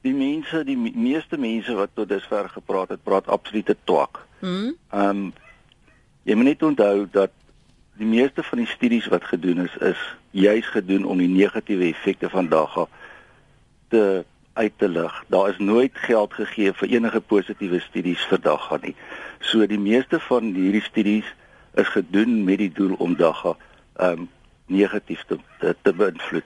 [0.03, 4.25] die mense, die me meeste mense wat tot dusver gepraat het, praat absolute twak.
[4.41, 4.73] Mhm.
[4.91, 5.35] Ehm um,
[6.27, 7.31] jy moet net onthou dat
[7.97, 12.29] die meeste van die studies wat gedoen is is juis gedoen om die negatiewe effekte
[12.31, 12.87] van dagga
[13.89, 14.25] te
[14.57, 15.25] uit te lig.
[15.29, 18.95] Daar is nooit geld gegee vir enige positiewe studies vir dagga nie.
[19.41, 21.29] So die meeste van hierdie studies
[21.77, 23.57] is gedoen met die doel om dagga
[23.97, 24.29] ehm um,
[24.67, 26.45] negatief te te, te beïnvloed.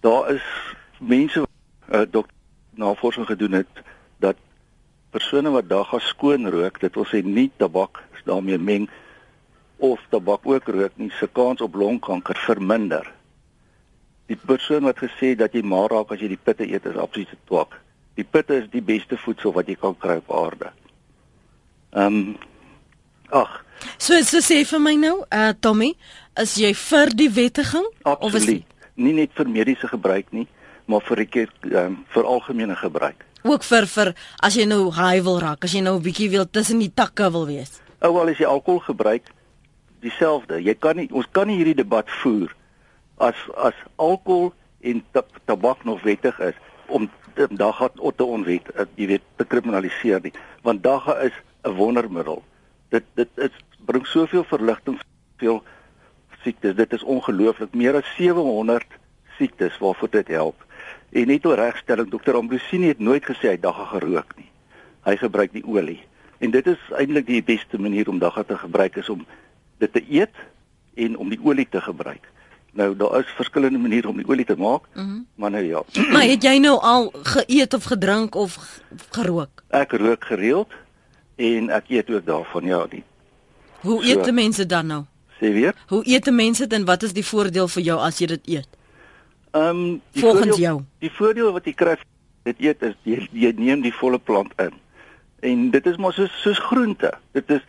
[0.00, 0.44] Daar is
[0.98, 1.42] mense
[1.92, 2.30] uh, dok
[2.74, 3.82] navorsing gedoen het
[4.18, 4.36] dat
[5.10, 8.88] persone wat dagga skoon rook, dit wil sê nie tabak daarmee meng
[9.78, 13.06] of tabak ook rook nie se kans op longkanker verminder.
[14.26, 17.38] Die persoon wat gesê dat jy maar raak as jy die pitte eet is absoluut
[17.48, 17.78] twak.
[18.18, 20.72] Die pitte is die beste voedsel wat jy kan kry op aarde.
[21.94, 22.36] Ehm um,
[23.30, 23.64] ag.
[23.96, 25.94] So so sê vir my nou, uh Tommy,
[26.40, 28.24] is jy vir die wettiging absoluut.
[28.26, 28.58] of is jy
[28.98, 30.46] nie net vir mediese gebruik nie,
[30.90, 33.24] maar vir ek um, vir algemene gebruik.
[33.46, 36.46] Ook vir vir as jy nou high wil raak, as jy nou 'n bietjie wil
[36.50, 37.80] tussen die takke wil wees.
[38.02, 39.22] Ou al as jy alkohol gebruik,
[40.00, 40.62] dieselfde.
[40.62, 42.54] Jy kan nie ons kan nie hierdie debat voer
[43.18, 45.02] as as alkohol en
[45.44, 46.54] tabak nog wettig is
[46.86, 47.08] om
[47.50, 50.32] dagga te onwet, uh, jy weet, te kriminaliseer nie,
[50.66, 51.34] want dagga is
[51.64, 52.42] 'n wondermiddel.
[52.90, 53.54] Dit dit is
[53.86, 54.98] bring soveel verligting,
[55.36, 55.62] veel
[56.42, 56.74] siektes.
[56.74, 58.86] Dit is ongelooflik, meer as 700
[59.38, 60.64] siektes waarvoor dit help.
[61.12, 64.50] En net oor regstelling, dokter Ambrosini het nooit gesê hy dagga gerook nie.
[65.04, 66.00] Hy gebruik die olie.
[66.38, 69.26] En dit is eintlik die beste manier om dagga te gebruik is om
[69.78, 70.34] dit te eet
[70.94, 72.28] en om die olie te gebruik.
[72.72, 75.26] Nou daar is verskillende maniere om die olie te maak, mm -hmm.
[75.34, 75.82] maar nou ja.
[76.12, 79.62] Maar het jy nou al geëet of gedrink of gerook?
[79.68, 80.72] Ek rook gereeld
[81.36, 83.04] en ek eet ook daarvan ja, die.
[83.80, 85.04] Hoe eet so, die mense dan nou?
[85.38, 85.74] Sê weer?
[85.86, 88.46] Hoe eet die mense dit en wat is die voordeel vir jou as jy dit
[88.46, 88.68] eet?
[89.50, 90.82] Ehm um, volgens voordeel, jou.
[90.98, 91.96] Die voordeel wat jy kry
[92.42, 94.74] dit eet is jy, jy neem die volle plant in.
[95.40, 97.12] En dit is maar soos soos groente.
[97.32, 97.62] Dit is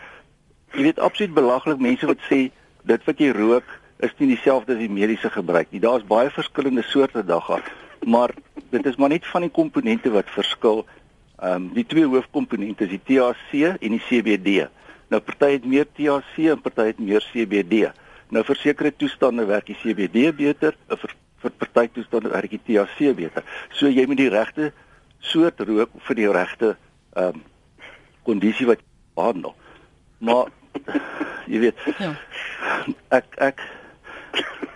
[0.73, 2.49] jy weet absoluut belaglik mense wat sê
[2.89, 3.67] dit wat jy rook
[3.99, 5.81] is nie dieselfde as die mediese gebruik nie.
[5.83, 7.59] Daar's baie verskillende soorte dagga,
[8.07, 8.33] maar
[8.71, 10.85] dit is maar net van die komponente wat verskil.
[11.39, 14.67] Ehm um, die twee hoofkomponente is die THC en die CBD.
[15.09, 17.89] Nou party het meer THC en party het meer CBD.
[18.29, 23.15] Nou vir sekere toestande werk die CBD beter, vir vir party toestande werk die THC
[23.15, 23.43] beter.
[23.71, 24.71] So jy moet die regte
[25.19, 26.75] soort rook vir die regte
[27.15, 27.45] ehm um,
[28.27, 28.81] kondisie wat
[29.17, 29.55] behandel.
[30.19, 30.51] Maar
[31.51, 32.13] jy weet ja.
[33.09, 33.63] ek ek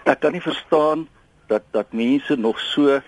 [0.06, 1.08] ek kan nie verstaan
[1.47, 2.99] dat dat mense nog so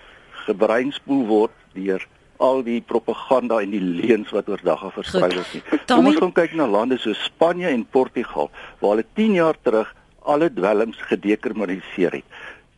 [0.45, 2.03] gebreinspoel word deur
[2.37, 5.61] al die propaganda en die leuns wat oordag versprei word nie.
[5.87, 9.93] Kom ons gaan kyk na lande so Spanje en Portugal waar hulle 10 jaar terug
[10.25, 12.27] alle dwelms gedekriminaliseer het.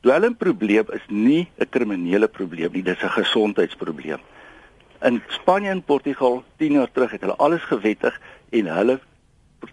[0.05, 4.19] Dwelmprobleem is nie 'n kriminele probleem nie, dis 'n gesondheidsprobleem.
[5.01, 8.99] In Spanje en Portugal 10 jaar terug het hulle alles gewettig en hulle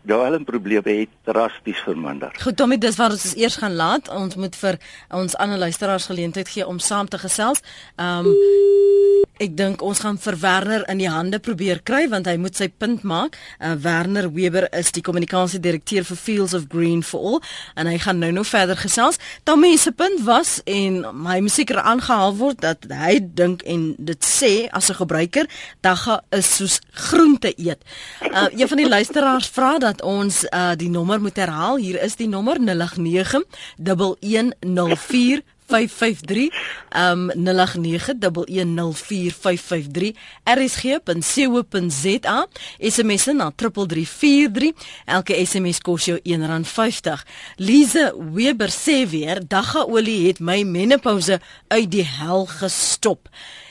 [0.04, 2.34] daai probleme het drasties verminder.
[2.42, 4.08] Goed, Tommy, dis waar ons eers gaan laat.
[4.08, 4.78] Ons moet vir
[5.10, 7.62] ons ander luisteraars geleentheid gee om saam te gesels.
[7.96, 12.36] Ehm um, Ek dink ons gaan vir Werner in die hande probeer kry want hy
[12.38, 13.34] moet sy punt maak.
[13.58, 17.40] Uh, Werner Weber is die kommunikasiedirekteur vir Fields of Green for All
[17.74, 19.18] en hy gaan nou nog verder gesels.
[19.42, 24.22] Tommy se punt was en hy moet seker aangehaal word dat hy dink en dit
[24.22, 25.50] sê as 'n gebruiker
[25.82, 27.82] dagga is soos groente eet.
[28.22, 31.76] Uh, een van die luisteraars vra dat ons uh, die nommer moet herhaal.
[31.82, 33.42] Hier is die nommer 089
[33.82, 36.52] 1104 553
[36.96, 37.36] um 0891104553
[40.44, 42.46] rsg.co.za
[42.78, 44.72] SMS na 3343
[45.04, 47.20] elke SMS kos jou R1.50
[47.56, 53.28] Lize Weber sê weer daggaolie het my menopouse uit die hel gestop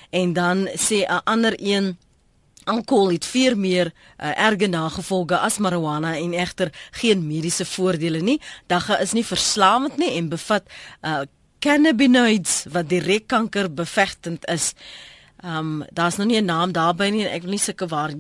[0.10, 1.98] en dan sê 'n ander een
[2.64, 8.42] Alkohol het veel meer uh, erge nagevolge as marijuana en egter geen mediese voordele nie.
[8.68, 10.64] Dagga is nie verslawend nie en bevat
[11.02, 11.22] uh,
[11.64, 14.74] cannabinoids wat direk kanker bevegtend is.
[15.44, 18.12] Ehm um, daar's nog nie 'n naam daarby nie en ek wil nie sulke waar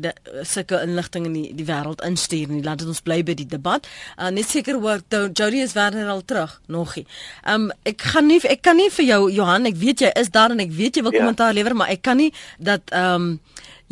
[0.41, 2.63] sulke inligting in die, die wêreld instuur nie.
[2.63, 3.87] Laat dit ons bly by die debat.
[4.17, 4.99] Uh, net seker hoor
[5.33, 7.05] Jody is weer al terug nogie.
[7.43, 10.29] Ehm um, ek gaan nie ek kan nie vir jou Johan, ek weet jy is
[10.29, 11.19] daar en ek weet jy wil ja.
[11.19, 13.39] kommentaar lewer, maar ek kan nie dat ehm um,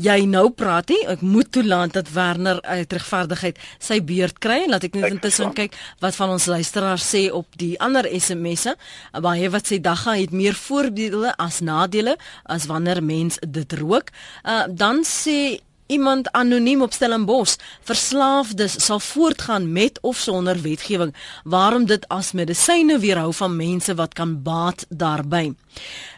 [0.02, 1.00] jy nou praat nie.
[1.10, 5.54] Ek moet toelaat dat Werner uit regverdigheid sy beurt kry en laat ek net intussen
[5.58, 8.76] kyk wat van ons luisteraars sê op die ander SMS'e.
[9.22, 14.12] Baie wat sê dagga het meer voordele as nadele as wanneer mens dit rook.
[14.44, 15.62] Uh, dan sê
[15.92, 23.00] iemand anoniem op Stellenbosch verslaafdes sal voortgaan met of sonder wetgewing waarom dit as medisyne
[23.04, 25.52] weerhou van mense wat kan baat daarbey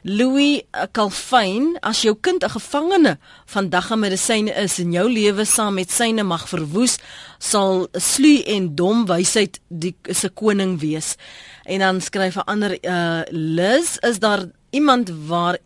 [0.04, 5.74] Louis Calfyn as jou kind 'n gevangene van dagga medisyne is en jou lewe saam
[5.74, 6.98] met syne mag verwoes
[7.38, 11.16] sal slu en dom wysheid die se koning wees.
[11.64, 15.58] En dan skryf 'n ander uh, Liz is daar iemand waar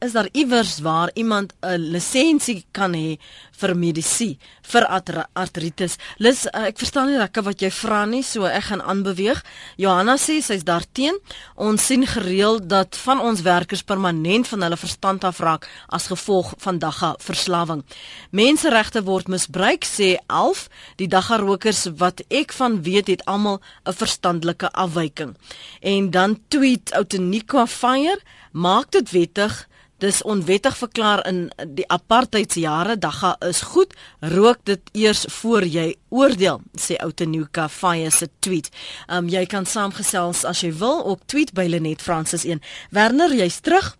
[0.00, 3.18] is daar iewers waar iemand 'n lisensie kan hê
[3.60, 4.38] vir medisyne
[4.70, 4.86] vir
[5.34, 5.96] artritis.
[6.18, 9.42] Lis, uh, ek verstaan nie lekker wat jy vra nie, so ek gaan aanbeweeg.
[9.76, 11.18] Johanna sê sy's daarteen.
[11.56, 16.78] Ons sien gereeld dat van ons werkers permanent van hulle verstand afraak as gevolg van
[16.78, 17.84] dagga verslawing.
[18.30, 20.68] Menseregte word misbruik sê 11.
[20.96, 25.36] Die dagga rokers wat ek van weet het almal 'n verstandelike afwyking.
[25.80, 28.20] En dan tweet Outeniqua Fire
[28.52, 29.68] maak dit wettig
[30.00, 36.60] dis onwettig verklaar in die apartheidsjare dagga is goed rook dit eers voor jy oordeel
[36.78, 38.70] sê Outenuka Fire se tweet.
[39.08, 42.62] Um jy kan saamgesels as jy wil ook tweet by Lenet Francis 1.
[42.90, 43.96] Werner jy's terug.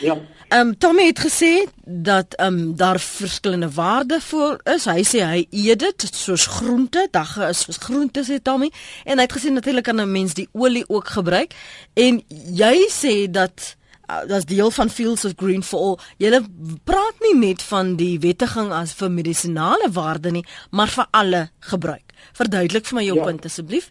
[0.00, 0.18] Ja.
[0.50, 4.84] Ehm um, Tommy het gesê dat ehm um, daar verskillende waarde voor is.
[4.84, 8.70] Hy sê hy eet dit soos groente, dagga is soos groente sê Tommy.
[9.04, 11.54] En hy het gesê natuurlik kan 'n mens die olie ook gebruik.
[11.94, 12.22] En
[12.54, 13.76] jy sê dat
[14.10, 15.96] uh, dis deel van Fields of Green for All.
[16.22, 16.42] Jy
[16.88, 21.42] praat nie net van die wettiging as vir medisinale waarde nie, maar vir alle
[21.72, 22.14] gebruik.
[22.38, 23.24] Verduidelik vir my jou ja.
[23.30, 23.90] punt asseblief.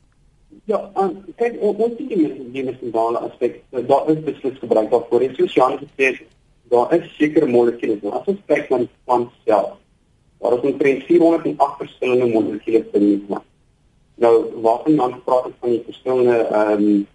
[0.69, 2.09] Ja, um, kyk ons sien
[2.53, 3.61] die medisinale aspek.
[3.71, 5.25] Daar is beslis gebruik daarvoor.
[5.25, 6.25] En soos Jan gesê het,
[6.69, 8.03] daar is sekere molekules.
[8.13, 9.77] As ons kyk na die plant self,
[10.39, 13.45] daar is omtrent 408 verskillende molekules binne die
[14.19, 17.07] Nou, waarvan dan praat ons van die verskillende ehm um,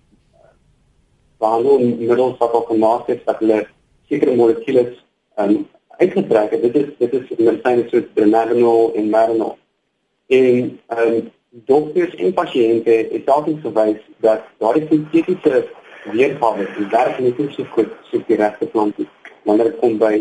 [1.44, 3.62] behandelmiddels wat op gemaak is dat hulle
[4.09, 4.92] sekere molekules
[5.37, 5.62] ehm um,
[5.98, 6.62] uitgetrek het.
[6.62, 9.57] Dit is dit is medisyne soos Drenagol en Marinol.
[10.26, 11.33] En ehm um,
[11.70, 15.66] dokters en pasiënte het altyd gewys dat daardie sintetiese
[16.12, 19.11] weergawe die werk nie so goed so die regte plant is
[19.44, 20.14] wanneer dit kom by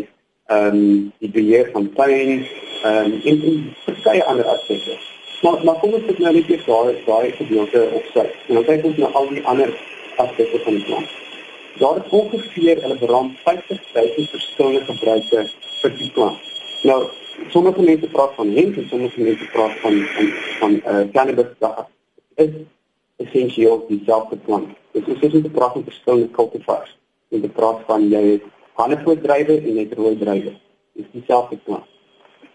[0.46, 4.98] ehm um, die beheer van ehm um, en en verskeie ander aspekte.
[5.42, 8.28] Maar maar kom ons kyk nou net eers daai daai gedeelte op sy.
[8.48, 9.74] En dan kyk ons na al die ander
[10.16, 11.10] aspekte van die plant.
[11.78, 15.46] Daar is ongeveer hulle beram 50 000 verskillende gebruike
[15.82, 16.38] vir die plant.
[16.82, 17.00] Nou
[17.50, 21.88] sommige mense praat van hemp sommige mense praat van van van uh, cannabis dat
[22.34, 22.50] is
[23.16, 24.68] essensieel dieselfde plant.
[24.92, 26.96] Dit is soos 'n praat van verskillende cultivars.
[27.28, 28.40] En dit praat van jy
[28.72, 30.52] hanevoordrywe en net rooi druiwe.
[30.92, 31.86] Dis dieselfde plant.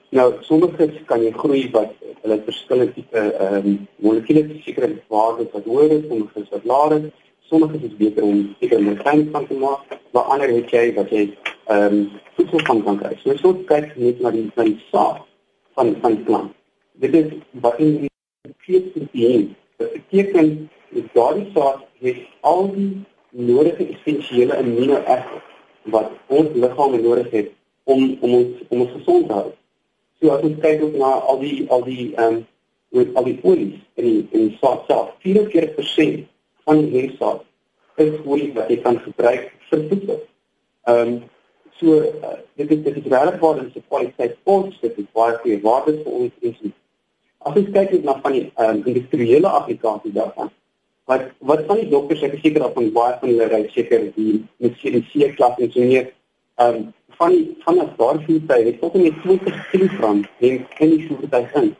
[0.09, 1.91] Nou sommige kan jy groei wat
[2.21, 6.95] hulle verskillende tipe ehm um, molekules sekere waardes wat hoër is, sommige is wat laer
[6.97, 7.11] is.
[7.49, 11.23] Sommige is beter om sekere molekules van te maak, maar ander het jy wat jy
[11.73, 12.03] ehm um,
[12.37, 13.15] voedsel van kan kry.
[13.23, 15.23] So so kyk net na die die saad
[15.73, 16.53] van van die plant.
[17.01, 17.31] Dit is
[17.65, 19.47] wat in die feesproteïen.
[19.81, 22.91] Dit beteken dat daardie saad het al die
[23.49, 25.49] nodige essensiële amino-asids
[25.93, 27.51] wat ons liggaam nodig het
[27.83, 29.51] om om ons om ons gesond te hou.
[30.21, 32.43] So as ons kyk ook na al die al die ehm um,
[32.89, 36.29] met al die olies in die in die saad self, 44%
[36.69, 37.43] van die saad
[38.05, 40.23] is olie wat jy kan gebruik vir voedsel.
[40.87, 41.19] Ehm um,
[41.79, 45.05] So uh, dit is dit is regtig waar dit is 'n kwaliteit kos, dit is
[45.13, 46.57] baie goeie waarde vir ons is.
[47.37, 50.49] As ons kyk na van die um, industriële applikasies daarvan,
[51.05, 54.43] wat wat van die dokters ek seker dat van baie van hulle ry seker die
[54.57, 56.11] met CDC klas en so meer
[56.55, 60.67] ehm um, van die van as daar voertuie het tot en met 20 kg en
[60.79, 61.71] en die voertuie gaan.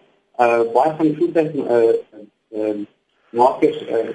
[0.45, 1.93] Uh baie van die voertuie uh
[2.55, 2.87] ehm uh,
[3.31, 4.13] markers uh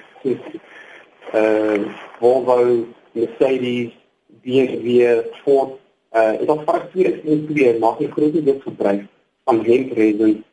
[1.35, 1.85] uh
[2.19, 3.93] Volvo, Mercedes
[4.43, 5.79] BMW Ford
[6.15, 9.07] uh dit was vir twee en twee maak jy groot deel gebruik
[9.45, 10.45] van hempresin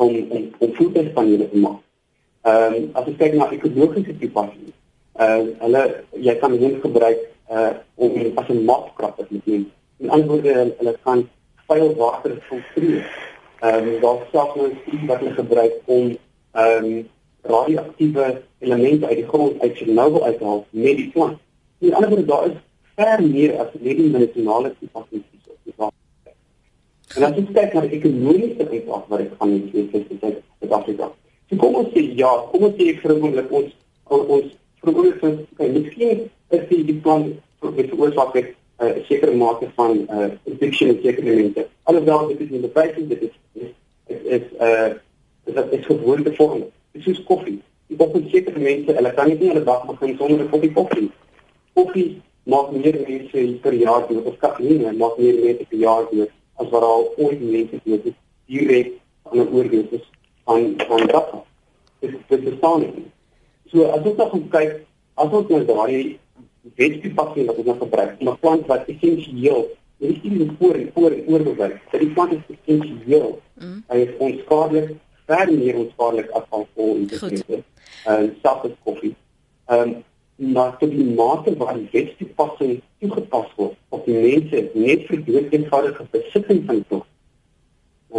[0.00, 1.80] om om om voedselpanele te maak.
[2.42, 4.76] Ehm um, as jy kyk na ekologiese toepassings,
[5.20, 5.82] uh hulle
[6.28, 7.20] jy kan hom gebruik
[7.52, 9.66] uh om as 'n mopkrapper met hom.
[10.00, 11.28] In ander woorde hulle kan
[11.68, 13.04] vuil water filtreer.
[13.60, 16.16] Ehm um, daar selfs nou iets wat hulle gebruik om
[16.52, 17.08] ehm um,
[17.42, 21.38] radioaktiewe elemente uit die grond uit Chernobyl uit te haal met die plant.
[21.78, 22.58] In ander woorde daar is
[22.94, 25.92] ver meer as net die medisinale toepassings op die waar.
[27.16, 31.12] En as jy kyk na die ekonomiese impak wat dit gaan hê vir Suid-Afrika.
[31.50, 33.76] So kom ons sê ja, kom ons sê vermoedelik ons
[34.10, 34.50] ons
[34.84, 36.26] vermoedelik is okay, miskien
[36.56, 37.30] is die, die plan
[37.62, 41.66] vir die oorsaak het 'n uh, sekere mate van uh, addiction en sekere elemente.
[41.82, 44.88] Alhoewel dit is nie beperk nie, dit is is is uh
[45.44, 46.62] dit is gewoonte vorm.
[46.92, 47.60] Dit is koffie.
[47.90, 51.10] Ek dink sekere mense, hulle kan nie net 'n dag begin sonder 'n koppie koffie.
[51.74, 56.30] Koffie maak meer mense per jaar dood of kafeïne maak meer mense per jaar dood
[56.60, 58.92] as wat al ooit mense dood is direk
[59.24, 60.06] aan 'n oordosis
[60.44, 61.44] van drank.
[62.00, 63.06] Dit dit bestaan nie.
[63.70, 64.72] So as ons nou kyk,
[65.14, 66.18] as ons nou daai
[66.76, 71.24] wetstoepassing wat ons nou gebruik, 'n plant wat essensieel is nie voor en voor en
[71.26, 71.78] oor bewys.
[71.90, 73.38] Dat die plant is essensieel.
[73.60, 73.84] Mm.
[73.88, 74.96] Hy is onskadelik,
[75.30, 77.66] ver meer onskadelik as alkohol en drank.
[78.04, 79.14] En sap is koffie.
[79.66, 79.98] Ehm um,
[80.40, 85.52] maar tot die mate waar die wetstoepassing toegepas word op die mense net vir dood
[85.52, 87.02] eenvoudige besitting van tog.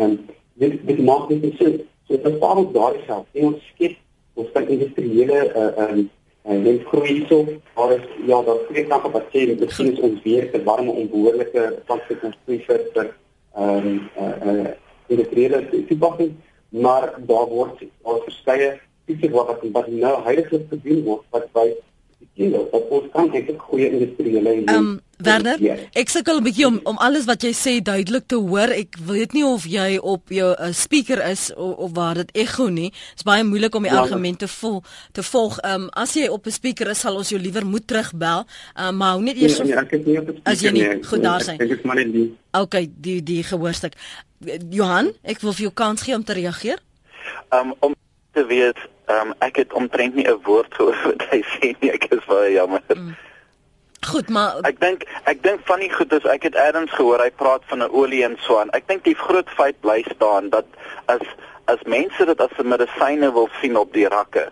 [0.03, 0.19] En
[0.61, 3.97] dit dit maak dit nie sin so dit bepaal ook daardie self en ons skep
[4.41, 6.03] ons kan industriële uh um
[6.51, 7.41] en dan groei so
[7.75, 12.61] maar is ja daar twee wat sê dit is ons weer te warme onbehoorlike transportkonstruie
[12.69, 13.11] vir vir
[13.65, 14.71] ehm uh uh
[15.07, 16.37] industriële toepassing
[16.71, 21.67] maar daar word al verskeie tipe wat wat nou heiliglik gedoen word wat by
[22.39, 25.59] Jy weet, ons kan ek goeie industriële um, Werner,
[25.93, 28.71] ek sukkel 'n bietjie om om alles wat jy sê duidelik te hoor.
[28.73, 32.69] Ek weet nie of jy op jou uh, speaker is of, of waar dit ekho
[32.69, 32.89] nie.
[32.89, 35.59] Dit is baie moeilik om die ja, argumente vol te volg.
[35.59, 38.45] Ehm um, as jy op 'n speaker is, sal ons jou liewer moet terugbel.
[38.75, 40.61] Ehm um, maar hou net eers nee, nee, ek is nie op 'n speaker as
[40.61, 41.59] jy nie nee, goed daar sien.
[41.59, 42.27] Ek is maar net die.
[42.51, 43.93] Okay, die die gehoorstuk.
[44.69, 46.79] Johan, ek wil vir jou kans gee om te reageer.
[47.53, 47.95] Um, om
[48.33, 48.77] te weet,
[49.11, 51.91] um, ek het omtrent nie 'n woord gehoor wat hy sê nie.
[51.91, 52.81] Ek is baie jammer.
[52.87, 53.15] Mm.
[54.01, 57.29] Goed, maar ek dink ek dink van die goed is ek het eers gehoor hy
[57.29, 58.73] praat van 'n olie en so aan.
[58.73, 60.65] Ek dink die groot feit bly staan dat
[61.05, 61.21] as
[61.65, 64.49] as mense dit as 'n medisyne wil sien op die rakke,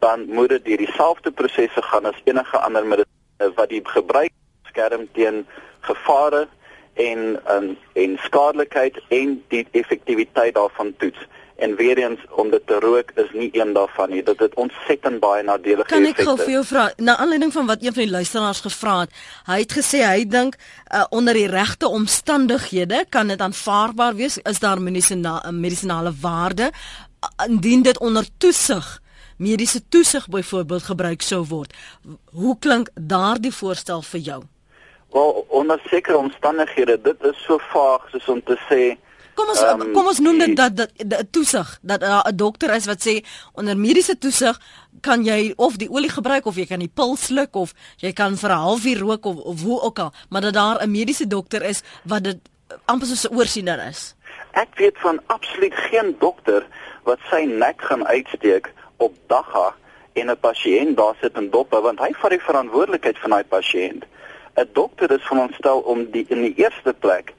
[0.00, 4.32] dan moet dit deur dieselfde prosesse gaan as enige ander medisyne wat die gebruik
[4.68, 5.46] skerm teen
[5.80, 6.48] gevare
[6.94, 11.20] en en en skadelikheid en die effektiwiteit daarvan toets.
[11.56, 14.22] En weer eens om dit te rook is nie een daarvan nie.
[14.22, 15.94] Dit het ontsettend baie nadelige effekte.
[15.94, 18.98] Kan ek gou vir jou vra na aanleiding van wat een van die luisteraars gevra
[19.04, 19.16] het.
[19.46, 24.60] Hy het gesê hy dink uh, onder die regte omstandighede kan dit aanvaarbaar wees is
[24.60, 29.00] daar medisinale waarde uh, indien dit onder toesig
[29.36, 31.72] mediese toesig byvoorbeeld gebruik sou word.
[32.32, 34.42] Hoe klink daardie voorstel vir jou?
[35.12, 38.96] Wel onder sekere omstandighede dit is so vaag soos om te sê
[39.36, 42.86] Kom ons um, kom ons noem dit dat dat toesig dat 'n uh, dokter is
[42.86, 43.20] wat sê
[43.52, 44.60] onder mediese toesig
[45.00, 48.36] kan jy of die olie gebruik of jy kan die pil sluk of jy kan
[48.36, 51.62] vir 'n halfuur rook of, of hoe ook al, maar dat daar 'n mediese dokter
[51.62, 52.38] is wat dit
[52.84, 54.14] amper soos 'n oorsiener is.
[54.52, 56.66] Ek weet van absoluut geen dokter
[57.04, 59.74] wat sy nek gaan uitsteek op dagga
[60.12, 64.04] en 'n pasiënt daar sit en dop want hy vat die verantwoordelikheid van daai pasiënt.
[64.56, 67.34] 'n Dokter is veronderstel om die in die eerste plek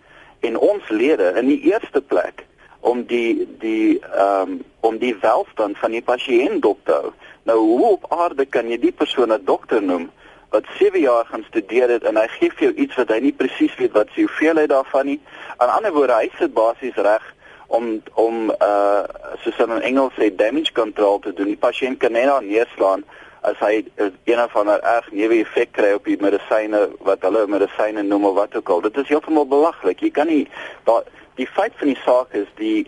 [0.48, 2.46] en ons lede in die eerste plek
[2.80, 7.10] om die die ehm um, om die welstand van die pasiënt dop te hou.
[7.50, 10.10] Nou hoe op aarde kan jy die persoon 'n dokter noem
[10.50, 13.34] wat 7 jaar gaan studeer het en hy gee vir jou iets wat hy nie
[13.34, 15.20] presies weet wat sy hoeveelheid daarvan nie.
[15.58, 17.24] Aan ander woorde, hy sit basies reg
[17.68, 19.04] om om uh
[19.44, 21.52] soos in Engels sê damage control te doen.
[21.52, 23.04] Die pasiënt kan net neerslaan
[23.48, 23.86] as hy
[24.28, 28.36] een of ander erg neuwe effek kry op die medisyne wat hulle medisyne noem of
[28.42, 28.84] wat ook al.
[28.88, 30.04] Dit is heeltemal belaglik.
[30.04, 30.46] Jy kan nie
[30.90, 31.08] daar
[31.40, 32.88] die feit van die saak is die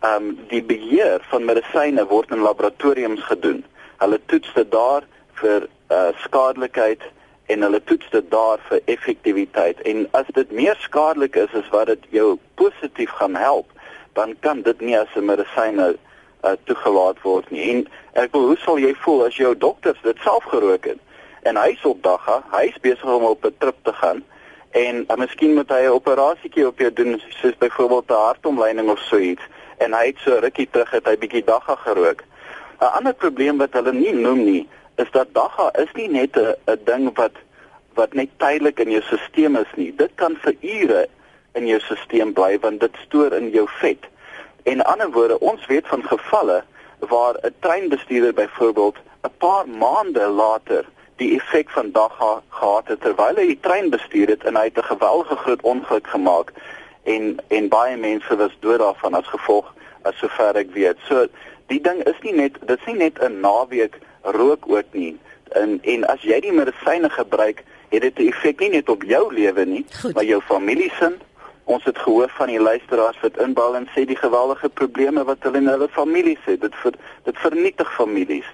[0.00, 3.64] ehm um, die beheer van medisyne word in laboratoriums gedoen.
[4.00, 5.04] Hulle toets dit daar
[5.42, 7.04] vir uh skadelikheid
[7.52, 9.82] en hulle toets dit daar vir effektiwiteit.
[9.90, 13.68] En as dit meer skadelik is as wat dit jou positief gaan help,
[14.18, 15.96] dan kan dit nie as 'n medisyne
[16.44, 17.70] uh, toegelaat word nie.
[17.70, 20.98] En ek wil hoe sal jy voel as jou dokter dit self gerook het
[21.42, 24.24] en hy's op dagga, hy's besig om op 'n trip te gaan
[24.70, 28.98] en uh, miskien moet hy 'n operasietjie op jou doen soos byvoorbeeld 'n hartomleiding of
[28.98, 29.42] so iets
[29.78, 32.22] en hy het so rukkie terug het hy bietjie dagga gerook.
[32.80, 36.80] 'n Ander probleem wat hulle nie noem nie is dat dagga is nie net 'n
[36.84, 37.36] ding wat
[37.94, 39.92] wat net tydelik in jou stelsel is nie.
[39.96, 41.08] Dit kan vir ure
[41.52, 44.04] in jou stelsel bly want dit stoor in jou vet.
[44.70, 46.62] En ander woorde, ons weet van gevalle
[46.98, 50.84] waar 'n treinbestuurder byvoorbeeld 'n paar maande later
[51.16, 54.78] die effek van dag gehad het terwyl hy die trein bestuur het en hy het
[54.78, 56.52] 'n geweldige groot ongeluk gemaak
[57.02, 60.96] en en baie mense was dood daarvan as gevolg as sover ek weet.
[61.08, 61.26] So
[61.66, 65.18] die ding is nie net dit is nie net 'n naweek rook ook nie.
[65.48, 69.34] En en as jy die medisyne gebruik, het dit 'n effek nie net op jou
[69.34, 70.14] lewe nie, Goed.
[70.14, 71.12] maar jou familie se
[71.70, 75.60] Ons het gehoor van die luisteraars wat inbal en sê die geweldige probleme wat hulle
[75.62, 76.64] in hulle families het.
[76.64, 76.96] Dit ver,
[77.28, 78.48] dit vernietig families.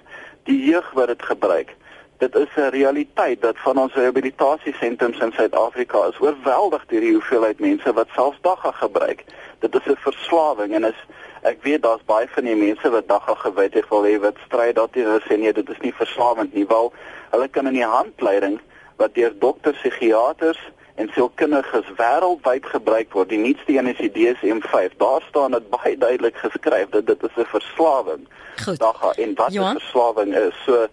[0.45, 1.73] Die jeug wat dit gebruik.
[2.21, 7.59] Dit is 'n realiteit dat van ons rehabilitasiesentrums in Suid-Afrika is oorweldig deur die hoeveelheid
[7.59, 9.25] mense wat selfs dagga gebruik.
[9.59, 11.01] Dit is 'n verslawing en is
[11.41, 15.21] ek weet daar's baie van die mense wat dagga gewettig wil hê wat stry daarteenoor
[15.21, 16.93] sê nee, dit is nie verslawend nie, wel
[17.29, 18.59] hulle kan in die handleiding
[18.95, 20.59] wat deur dokters, psigiaters
[20.97, 23.29] en sielkundiges wêreldwyd gebruik word.
[23.29, 24.95] Die nuutste een is die DSM-5.
[24.97, 28.25] Daar staan dit baie duidelik geskryf dat dit 'n verslawing
[28.65, 28.77] is.
[28.77, 30.55] Daar gaan en wat 'n verslawing is.
[30.65, 30.87] So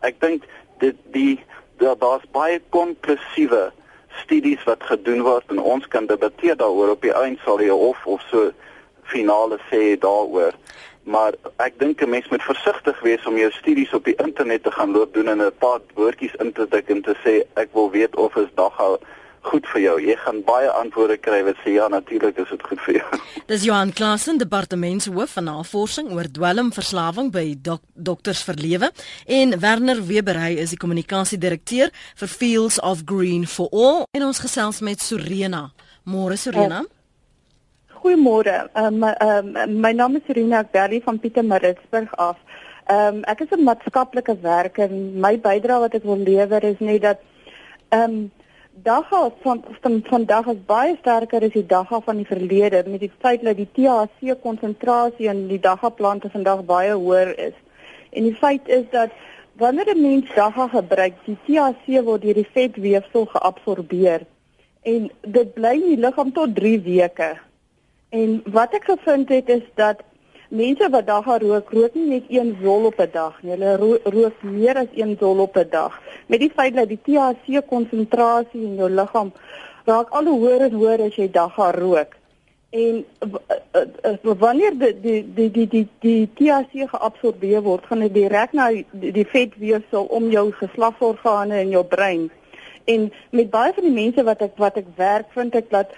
[0.00, 0.44] ek dink
[0.78, 1.44] dit die
[1.76, 3.72] daar's baie konklusiewe
[4.22, 8.06] studies wat gedoen word en ons kan debatteer daaroor op die einde sal jy of
[8.06, 8.50] of so
[9.02, 10.52] finale sê daaroor.
[11.02, 14.70] Maar ek dink 'n mens moet versigtig wees om jou studies op die internet te
[14.70, 17.90] gaan loop doen en 'n paar woordjies in te tik en te sê ek wil
[17.90, 18.98] weet of is daghou
[19.42, 19.96] goed vir jou.
[20.02, 23.20] Jy gaan baie antwoorde kry wat sê ja, natuurlik is dit goed vir jou.
[23.50, 28.90] Dis Johan Klassen, departementshoof van navorsing oor dwelmverslawing by dok Dokters vir Lewe
[29.26, 34.40] en Werner Weber, hy is die kommunikasiedirekteur vir Fields of Green for All en ons
[34.40, 35.68] gesels met Sorena.
[36.08, 36.80] Môre Sorena.
[36.84, 38.70] Uh, Goeiemôre.
[38.80, 42.38] Um, um, my naam is Sorena Akbeli van Pietermaritzburg af.
[42.90, 46.80] Ehm um, ek is 'n maatskaplike werker en my bydrae wat ek wil lewer is
[46.80, 47.20] net dat
[47.90, 48.30] ehm um,
[48.82, 53.12] dagga van van vandag is baie sterker as die dagga van die verlede met die
[53.18, 57.56] feit dat die THC konsentrasie in die dagga plante vandag baie hoër is.
[58.10, 59.10] En die feit is dat
[59.62, 64.26] wanneer 'n mens dagga gebruik, die THC word deur die vetweefsel geabsorbeer
[64.82, 67.36] en dit bly in die liggaam tot 3 weke.
[68.08, 70.02] En wat ek gevind het is dat
[70.50, 73.52] mense wat dagga rook, rook nie net een zol op 'n dag nie.
[73.52, 76.00] Hulle ro rook meer as een zol op 'n dag.
[76.26, 79.32] Met die feit dat die THC konsentrasie in jou liggaam
[79.84, 82.18] raak al hoe hoër en hoër as jy dagga rook.
[82.70, 83.04] En
[84.22, 88.86] wanneer die die die die die, die THC geabsorbeer word, gaan dit direk na die,
[88.92, 92.30] die vetweefsel om jou geslagsorgane en jou brein.
[92.84, 95.90] En met baie van die mense wat ek wat ek werk, vind ek dat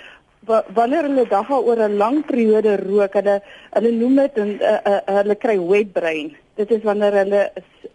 [0.47, 5.01] wanneer hulle dagga oor 'n lang periode rook, hulle hulle noem dit en uh, uh,
[5.19, 6.35] hulle kry wet brain.
[6.57, 7.43] Dit is wanneer hulle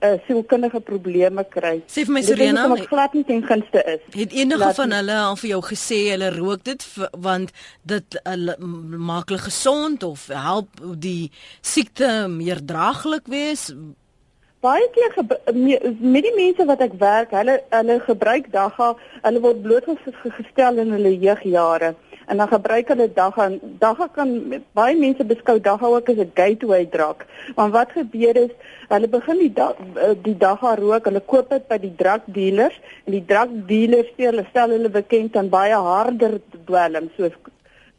[0.02, 1.82] uh, sielkundige probleme kry.
[1.88, 4.02] Sê vir my Serena, wat glad nie ten gunste is.
[4.16, 8.58] Het enige van hulle al vir jou gesê hulle rook dit want dit hulle
[9.12, 11.32] maak hulle gesond of help die
[11.62, 13.72] siekte meer draaglik wees?
[14.66, 15.14] baie keer
[16.02, 21.14] met die mense wat ek werk, hulle hulle gebruik dagga, hulle word blootgestel in hulle
[21.14, 21.93] jeugjare
[22.28, 24.32] en dan gebruik hulle dagga en dagga kan
[24.75, 27.23] baie mense beskou dagga ook as 'n gateway drug.
[27.55, 28.53] Want wat gebeur is
[28.89, 32.80] hulle begin die dag, eh, die dagga rook, hulle koop dit by die drug dealers.
[33.05, 37.36] En die drug dealers sê hulle stel hulle bekend aan baie harder dwelms soos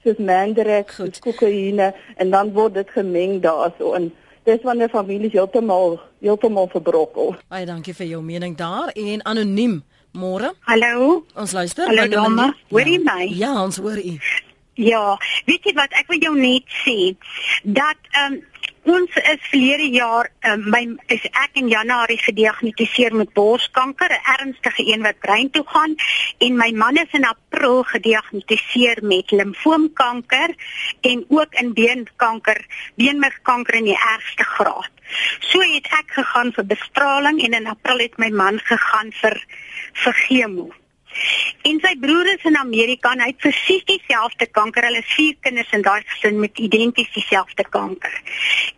[0.04, 4.12] soos mandrake, soos kokaine en dan word dit gemeng daarso in.
[4.44, 7.34] Dis wanneer families heeltemal heeltemal verbrokkel.
[7.48, 8.90] Baie dankie vir jou mening daar.
[8.94, 9.82] En anoniem
[10.18, 10.50] Môre.
[10.66, 11.22] Hallo.
[11.38, 11.86] Ons luister.
[11.86, 12.50] Hallo dame.
[12.72, 13.28] Hoor jy my?
[13.38, 14.14] Ja, ons hoor u.
[14.78, 15.14] Ja,
[15.46, 17.14] weet jy wat ek wil jou net sê
[17.62, 18.44] dat ehm um,
[18.90, 20.82] ons is verlede jaar um, my
[21.12, 25.94] is ek in Januarie gediagnoseer met borskanker, 'n ernstige een wat brein toe gaan
[26.38, 30.54] en my man is in April gediagnoseer met limfoomkanker
[31.00, 34.90] en ook in beenkanker, beenmergkanker in die ergste graad.
[35.40, 39.40] So het ek gegaan vir bestraling en in April het my man gegaan vir
[39.92, 40.68] vir chemo.
[41.68, 44.86] En sy broer is in Amerika en hy het presies dieselfde kanker.
[44.88, 48.14] Hulle is vier kinders in daai gesin met identies dieselfde kanker.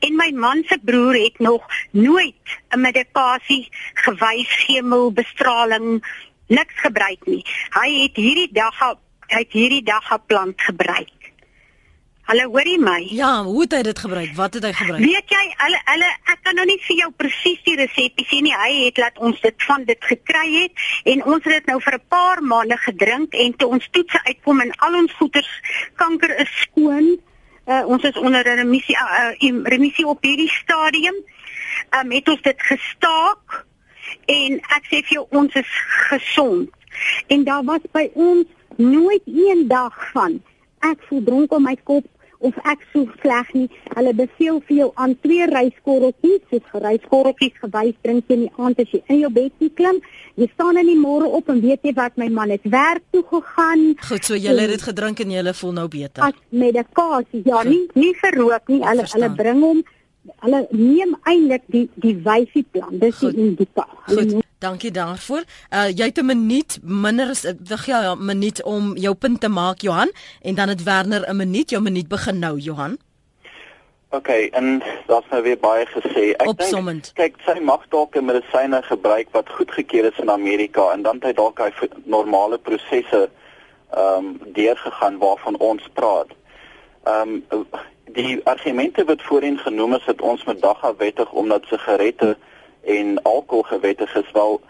[0.06, 6.02] En my man se broer het nog nooit 'n medikasie gewys chemo bestraling
[6.48, 7.44] niks gebruik nie.
[7.70, 8.78] Hy het hierdie dag
[9.30, 11.19] hy het hierdie dag 'n plant gebruik.
[12.30, 13.00] Hallo, hoor jy my?
[13.10, 14.34] Ja, hoe het hy dit gebruik?
[14.38, 15.00] Wat het hy gebruik?
[15.02, 18.52] Weet jy, hulle hulle ek kan nou nie vir jou presies die resepte sê nie.
[18.54, 21.96] Hy het laat ons dit van dit gekry het en ons het dit nou vir
[21.98, 25.48] 'n paar maande gedrink en toe ons toetse uitkom en al ons goeters
[25.96, 27.08] kanker is skoon.
[27.66, 29.34] Uh, ons is onder 'n remissie uh,
[29.74, 31.18] remissie op hierdie stadium.
[31.98, 33.66] Um, het ons dit gestaak
[34.26, 35.72] en ek sê vir jou ons is
[36.06, 36.70] gesond.
[37.26, 40.38] En daar was by ons nooit een dag van
[40.78, 42.06] ek voel dronk om my kop
[42.40, 43.68] of ek so sleg nie.
[43.94, 48.90] Hulle beveel vir jou aan twee ryskorreltjies, soos ryskorreltjies gewys drink in die aand as
[48.94, 50.00] jy in jou bed klim.
[50.40, 53.22] Jy staan in die môre op en weet jy wat my man het werk toe
[53.28, 53.86] gegaan.
[54.08, 56.24] Goed, so jy het dit gedrink en jy voel nou beter.
[56.24, 57.72] As medikasie, ja, Goed.
[57.72, 58.80] nie nie verrook nie.
[58.84, 59.82] Hulle hulle bring hom
[60.44, 62.98] hulle neem eintlik die die wyfie plan.
[62.98, 63.34] Dis Goed.
[63.34, 63.86] die indika.
[64.06, 64.38] Goed.
[64.60, 65.44] Dankie daarvoor.
[65.72, 69.48] Uh jy het 'n minuut minder as wag ja, 'n minuut om jou punt te
[69.48, 70.10] maak Johan
[70.42, 71.70] en dan het Werner 'n minuut.
[71.70, 72.98] Jou minuut begin nou Johan.
[74.12, 76.32] OK, en daar's nou weer baie gesê.
[76.34, 81.02] Ek dink kyk, sy mag dalk 'n medisyne gebruik wat goedgekeur is in Amerika en
[81.02, 81.70] dan het hy dalk hy
[82.04, 83.30] normale prosesse
[83.90, 86.28] ehm um, deurgegaan waarvan ons praat.
[87.04, 87.66] Ehm um,
[88.12, 92.36] die argumente wat voorheen genoem is dat ons met dagga wettig omdat sigarette
[92.84, 94.60] en alkohol gewettig is wel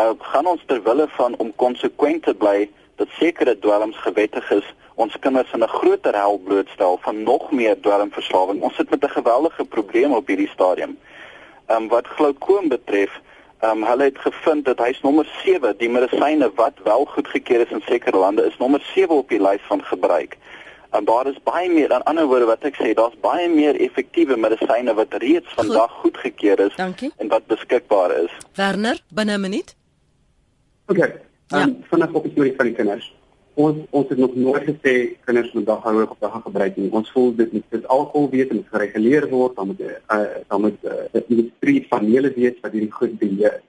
[0.00, 4.74] uh, gaan ons ter wille van om konsekwent te bly dat sekere dwelms gewettig is
[4.94, 9.16] ons kinders in 'n groter hel blootstel van nog meer dwelmverslawing ons sit met 'n
[9.18, 10.98] geweldige probleem op hierdie stadium.
[11.70, 13.20] Um, wat glaukoom betref
[13.60, 17.82] Um, hulle het gevind dat hy's nommer 7 die medisyne wat wel goedgekeur is in
[17.86, 20.36] sekere lande is nommer 7 op die lys van gebruik
[20.90, 24.36] en daar is baie meer aan ander woorde wat ek sê daar's baie meer effektiewe
[24.36, 26.00] medisyne wat reeds vandag goed.
[26.00, 27.12] goedgekeur is Dankie.
[27.16, 28.32] en wat beskikbaar is.
[28.54, 29.76] Werner, binne 'n minuut.
[30.86, 30.98] OK.
[31.48, 31.62] Ja.
[31.62, 33.14] Um, vanaf op die storie van die kinders.
[33.54, 34.92] Ons ons het nog nooit gesê
[35.24, 36.90] kinders moet dag hou op dag gebruik nie.
[36.92, 40.84] Ons voel dit moet dit alkohol weet en gereguleer word dan moet uh, dan moet
[40.84, 43.60] uh, die industrie van hele weet wat hierdie goed beheer.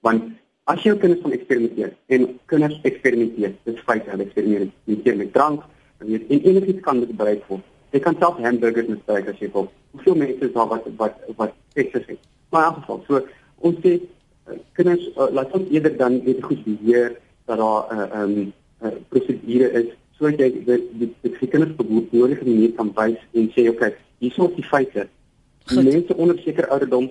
[0.00, 0.32] Want
[0.64, 5.62] as jou kinders van eksperimenteer en kinders eksperimenteer, dit is feit hulle eksperimenteer met drank
[6.06, 7.64] weet en enigiets kan dit bereik word.
[7.94, 9.70] Jy kan self hamburgers misbruik as jy wil.
[9.94, 12.18] Hoeveel mense is daar wat wat wat seks het?
[12.50, 13.20] Maar in elk geval, so
[13.68, 17.14] ons sê uh, kinders uh, laat ons eerder dan weet goed beheer
[17.46, 18.52] dat daar 'n uh, um,
[18.82, 23.20] uh, prosedure is sodat jy dit dit die kinders behoort nodig in die kan wys
[23.32, 25.08] en sê okay, hier is die feite.
[25.66, 27.10] Die mense onder sekere ouderdom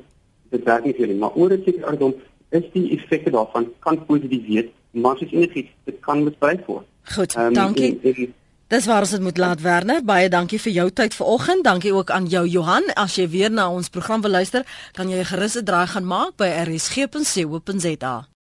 [0.53, 2.13] dit werk nie vir hulle, maar oor 'n sekere ouderdom
[2.49, 6.85] is die effekte daarvan kan positief wees, maar soos enigiets, dit kan misbruik word.
[7.15, 7.99] Goed, um, dankie.
[8.03, 8.33] En, en,
[8.73, 9.99] Dis waar ons dit moet laat Werner.
[10.01, 11.61] Baie dankie vir jou tyd vanoggend.
[11.63, 12.89] Dankie ook aan jou Johan.
[12.97, 14.65] As jy weer na ons program wil luister,
[14.97, 18.25] kan jy gerus 'n draai gaan maak by rsg.co.za.